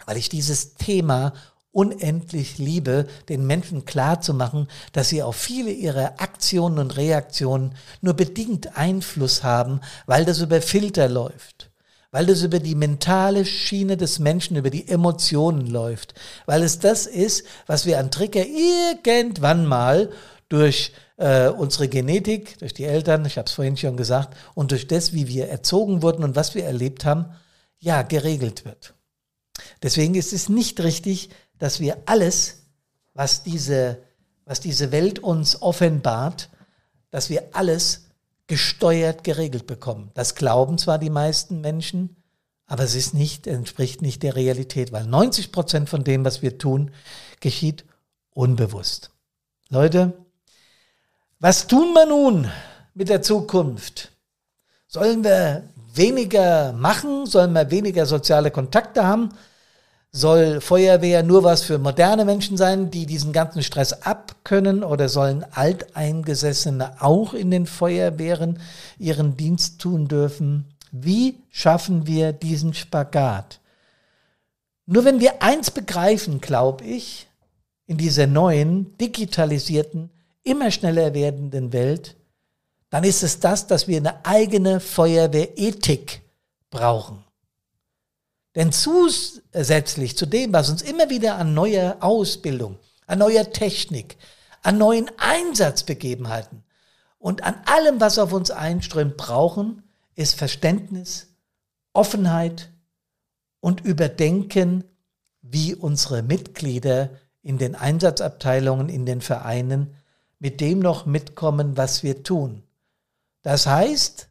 weil 0.05 0.15
ich 0.15 0.29
dieses 0.29 0.75
Thema 0.75 1.33
unendlich 1.73 2.59
liebe, 2.59 3.07
den 3.27 3.45
Menschen 3.45 3.83
klarzumachen, 3.83 4.67
dass 4.93 5.09
sie 5.09 5.21
auf 5.21 5.35
viele 5.35 5.71
ihrer 5.71 6.21
Aktionen 6.21 6.77
und 6.79 6.95
Reaktionen 6.95 7.75
nur 8.01 8.13
bedingt 8.13 8.77
Einfluss 8.77 9.43
haben, 9.43 9.81
weil 10.05 10.23
das 10.23 10.39
über 10.39 10.61
Filter 10.61 11.09
läuft, 11.09 11.71
weil 12.11 12.27
das 12.27 12.43
über 12.43 12.59
die 12.59 12.75
mentale 12.75 13.43
Schiene 13.43 13.97
des 13.97 14.19
Menschen, 14.19 14.55
über 14.55 14.69
die 14.69 14.87
Emotionen 14.87 15.67
läuft, 15.67 16.13
weil 16.45 16.61
es 16.63 16.79
das 16.79 17.07
ist, 17.07 17.43
was 17.65 17.85
wir 17.85 17.99
an 17.99 18.11
Trigger 18.11 18.45
irgendwann 18.45 19.65
mal 19.65 20.11
durch 20.49 20.93
äh, 21.17 21.47
unsere 21.47 21.87
Genetik, 21.87 22.59
durch 22.59 22.75
die 22.75 22.85
Eltern, 22.85 23.25
ich 23.25 23.39
habe 23.39 23.47
es 23.47 23.53
vorhin 23.53 23.77
schon 23.77 23.97
gesagt, 23.97 24.37
und 24.53 24.69
durch 24.71 24.87
das, 24.87 25.11
wie 25.13 25.27
wir 25.27 25.49
erzogen 25.49 26.03
wurden 26.03 26.23
und 26.23 26.35
was 26.35 26.53
wir 26.53 26.65
erlebt 26.65 27.03
haben, 27.03 27.25
ja, 27.79 28.03
geregelt 28.03 28.63
wird. 28.63 28.93
Deswegen 29.81 30.15
ist 30.15 30.33
es 30.33 30.49
nicht 30.49 30.79
richtig, 30.81 31.29
dass 31.59 31.79
wir 31.79 31.97
alles, 32.05 32.63
was 33.13 33.43
diese, 33.43 33.99
was 34.45 34.59
diese 34.59 34.91
Welt 34.91 35.19
uns 35.19 35.61
offenbart, 35.61 36.49
dass 37.11 37.29
wir 37.29 37.43
alles 37.53 38.05
gesteuert 38.47 39.23
geregelt 39.23 39.67
bekommen. 39.67 40.11
Das 40.13 40.35
glauben 40.35 40.77
zwar 40.77 40.99
die 40.99 41.09
meisten 41.09 41.61
Menschen, 41.61 42.15
aber 42.65 42.83
es 42.83 42.95
ist 42.95 43.13
nicht, 43.13 43.47
entspricht 43.47 44.01
nicht 44.01 44.23
der 44.23 44.35
Realität, 44.35 44.91
weil 44.91 45.05
90 45.05 45.51
Prozent 45.51 45.89
von 45.89 46.03
dem, 46.03 46.25
was 46.25 46.41
wir 46.41 46.57
tun, 46.57 46.91
geschieht 47.39 47.85
unbewusst. 48.31 49.11
Leute, 49.69 50.13
was 51.39 51.67
tun 51.67 51.93
wir 51.93 52.05
nun 52.05 52.49
mit 52.93 53.09
der 53.09 53.21
Zukunft? 53.21 54.11
Sollen 54.87 55.23
wir 55.23 55.67
weniger 55.93 56.73
machen? 56.73 57.25
Sollen 57.25 57.53
wir 57.53 57.71
weniger 57.71 58.05
soziale 58.05 58.51
Kontakte 58.51 59.05
haben? 59.05 59.29
Soll 60.15 60.61
Feuerwehr 60.61 61.23
nur 61.23 61.43
was 61.43 61.63
für 61.63 61.79
moderne 61.79 62.23
Menschen 62.23 62.55
sein, 62.55 62.91
die 62.91 63.07
diesen 63.07 63.33
ganzen 63.33 63.63
Stress 63.63 63.93
abkönnen 63.93 64.83
oder 64.83 65.09
sollen 65.09 65.43
Alteingesessene 65.51 67.01
auch 67.01 67.33
in 67.33 67.49
den 67.49 67.65
Feuerwehren 67.65 68.59
ihren 68.99 69.37
Dienst 69.37 69.81
tun 69.81 70.07
dürfen? 70.07 70.65
Wie 70.91 71.41
schaffen 71.49 72.05
wir 72.05 72.31
diesen 72.31 72.75
Spagat? 72.75 73.59
Nur 74.85 75.03
wenn 75.03 75.19
wir 75.19 75.41
eins 75.41 75.71
begreifen, 75.71 76.41
glaube 76.41 76.83
ich, 76.83 77.27
in 77.87 77.97
dieser 77.97 78.27
neuen, 78.27 78.95
digitalisierten, 78.99 80.11
immer 80.43 80.69
schneller 80.69 81.15
werdenden 81.15 81.73
Welt, 81.73 82.15
dann 82.91 83.03
ist 83.03 83.23
es 83.23 83.39
das, 83.39 83.65
dass 83.65 83.87
wir 83.87 83.97
eine 83.97 84.23
eigene 84.23 84.79
Feuerwehrethik 84.79 86.21
brauchen. 86.69 87.23
Denn 88.55 88.71
zusätzlich 88.71 90.17
zu 90.17 90.25
dem, 90.25 90.53
was 90.53 90.69
uns 90.69 90.81
immer 90.81 91.09
wieder 91.09 91.37
an 91.37 91.53
neuer 91.53 91.97
Ausbildung, 92.01 92.77
an 93.07 93.19
neuer 93.19 93.51
Technik, 93.51 94.17
an 94.61 94.77
neuen 94.77 95.09
Einsatzbegebenheiten 95.17 96.63
und 97.17 97.43
an 97.43 97.55
allem, 97.65 97.99
was 97.99 98.19
auf 98.19 98.31
uns 98.31 98.51
einströmt, 98.51 99.17
brauchen, 99.17 99.83
ist 100.15 100.35
Verständnis, 100.35 101.27
Offenheit 101.93 102.69
und 103.59 103.81
Überdenken, 103.81 104.83
wie 105.41 105.75
unsere 105.75 106.21
Mitglieder 106.21 107.09
in 107.41 107.57
den 107.57 107.75
Einsatzabteilungen, 107.75 108.89
in 108.89 109.05
den 109.05 109.21
Vereinen 109.21 109.95
mit 110.39 110.61
dem 110.61 110.79
noch 110.79 111.05
mitkommen, 111.05 111.77
was 111.77 112.03
wir 112.03 112.23
tun. 112.23 112.63
Das 113.41 113.65
heißt, 113.65 114.29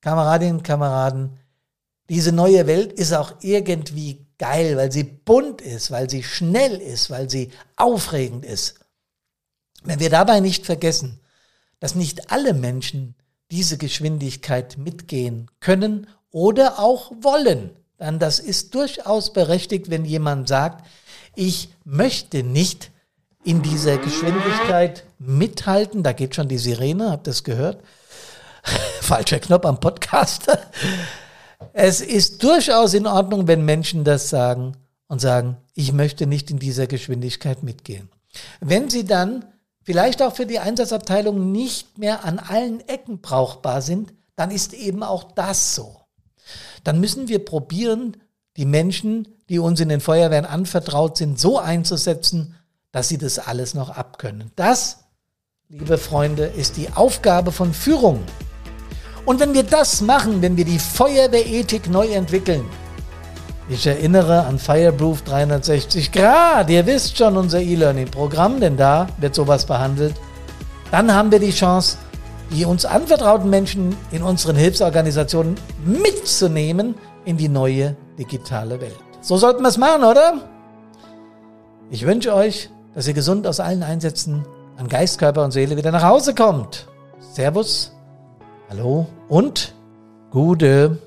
Kameradinnen 0.00 0.56
und 0.58 0.62
Kameraden, 0.62 1.38
diese 2.08 2.32
neue 2.32 2.66
Welt 2.66 2.92
ist 2.92 3.12
auch 3.12 3.34
irgendwie 3.40 4.26
geil, 4.38 4.76
weil 4.76 4.92
sie 4.92 5.04
bunt 5.04 5.60
ist, 5.60 5.90
weil 5.90 6.10
sie 6.10 6.22
schnell 6.22 6.80
ist, 6.80 7.10
weil 7.10 7.30
sie 7.30 7.50
aufregend 7.76 8.44
ist. 8.44 8.80
Wenn 9.84 10.00
wir 10.00 10.10
dabei 10.10 10.40
nicht 10.40 10.66
vergessen, 10.66 11.20
dass 11.80 11.94
nicht 11.94 12.30
alle 12.30 12.54
Menschen 12.54 13.14
diese 13.50 13.78
Geschwindigkeit 13.78 14.78
mitgehen 14.78 15.50
können 15.60 16.06
oder 16.30 16.78
auch 16.78 17.12
wollen, 17.20 17.70
dann 17.98 18.18
das 18.18 18.38
ist 18.38 18.74
durchaus 18.74 19.32
berechtigt, 19.32 19.90
wenn 19.90 20.04
jemand 20.04 20.48
sagt, 20.48 20.86
ich 21.36 21.68
möchte 21.84 22.42
nicht 22.42 22.90
in 23.44 23.62
dieser 23.62 23.98
Geschwindigkeit 23.98 25.04
mithalten. 25.18 26.02
Da 26.02 26.12
geht 26.12 26.34
schon 26.34 26.48
die 26.48 26.58
Sirene, 26.58 27.10
habt 27.10 27.26
ihr 27.26 27.30
das 27.30 27.44
gehört? 27.44 27.82
Falscher 29.00 29.38
Knopf 29.38 29.66
am 29.66 29.78
Podcast. 29.78 30.46
Es 31.72 32.00
ist 32.00 32.42
durchaus 32.42 32.94
in 32.94 33.06
Ordnung, 33.06 33.46
wenn 33.46 33.64
Menschen 33.64 34.04
das 34.04 34.30
sagen 34.30 34.76
und 35.08 35.20
sagen, 35.20 35.56
ich 35.74 35.92
möchte 35.92 36.26
nicht 36.26 36.50
in 36.50 36.58
dieser 36.58 36.86
Geschwindigkeit 36.86 37.62
mitgehen. 37.62 38.08
Wenn 38.60 38.90
sie 38.90 39.04
dann 39.04 39.44
vielleicht 39.82 40.22
auch 40.22 40.34
für 40.34 40.46
die 40.46 40.58
Einsatzabteilung 40.58 41.52
nicht 41.52 41.98
mehr 41.98 42.24
an 42.24 42.38
allen 42.38 42.80
Ecken 42.88 43.20
brauchbar 43.20 43.82
sind, 43.82 44.12
dann 44.36 44.50
ist 44.50 44.72
eben 44.72 45.02
auch 45.02 45.32
das 45.32 45.74
so. 45.74 46.00
Dann 46.82 47.00
müssen 47.00 47.28
wir 47.28 47.44
probieren, 47.44 48.16
die 48.56 48.66
Menschen, 48.66 49.28
die 49.48 49.58
uns 49.58 49.80
in 49.80 49.88
den 49.88 50.00
Feuerwehren 50.00 50.46
anvertraut 50.46 51.16
sind, 51.16 51.38
so 51.38 51.58
einzusetzen, 51.58 52.54
dass 52.92 53.08
sie 53.08 53.18
das 53.18 53.38
alles 53.38 53.74
noch 53.74 53.90
abkönnen. 53.90 54.52
Das, 54.56 54.98
liebe 55.68 55.98
Freunde, 55.98 56.44
ist 56.44 56.76
die 56.76 56.90
Aufgabe 56.90 57.50
von 57.52 57.74
Führung. 57.74 58.22
Und 59.26 59.40
wenn 59.40 59.54
wir 59.54 59.62
das 59.62 60.00
machen, 60.00 60.42
wenn 60.42 60.56
wir 60.56 60.64
die 60.64 60.78
Feuerwehrethik 60.78 61.88
neu 61.88 62.06
entwickeln, 62.08 62.64
ich 63.68 63.86
erinnere 63.86 64.44
an 64.44 64.58
Fireproof 64.58 65.22
360 65.22 66.12
Grad, 66.12 66.68
ihr 66.68 66.84
wisst 66.84 67.16
schon 67.16 67.38
unser 67.38 67.60
E-Learning-Programm, 67.60 68.60
denn 68.60 68.76
da 68.76 69.06
wird 69.18 69.34
sowas 69.34 69.64
behandelt, 69.64 70.14
dann 70.90 71.14
haben 71.14 71.32
wir 71.32 71.38
die 71.38 71.50
Chance, 71.50 71.96
die 72.50 72.66
uns 72.66 72.84
anvertrauten 72.84 73.48
Menschen 73.48 73.96
in 74.10 74.22
unseren 74.22 74.56
Hilfsorganisationen 74.56 75.54
mitzunehmen 75.82 76.94
in 77.24 77.38
die 77.38 77.48
neue 77.48 77.96
digitale 78.18 78.78
Welt. 78.82 78.98
So 79.22 79.38
sollten 79.38 79.62
wir 79.62 79.70
es 79.70 79.78
machen, 79.78 80.04
oder? 80.04 80.34
Ich 81.90 82.04
wünsche 82.04 82.34
euch, 82.34 82.68
dass 82.94 83.08
ihr 83.08 83.14
gesund 83.14 83.46
aus 83.46 83.60
allen 83.60 83.82
Einsätzen 83.82 84.44
an 84.76 84.88
Geist, 84.88 85.18
Körper 85.18 85.42
und 85.42 85.52
Seele 85.52 85.78
wieder 85.78 85.90
nach 85.90 86.02
Hause 86.02 86.34
kommt. 86.34 86.86
Servus 87.32 87.93
Hallo 88.76 89.06
und 89.28 89.72
gute 90.32 90.98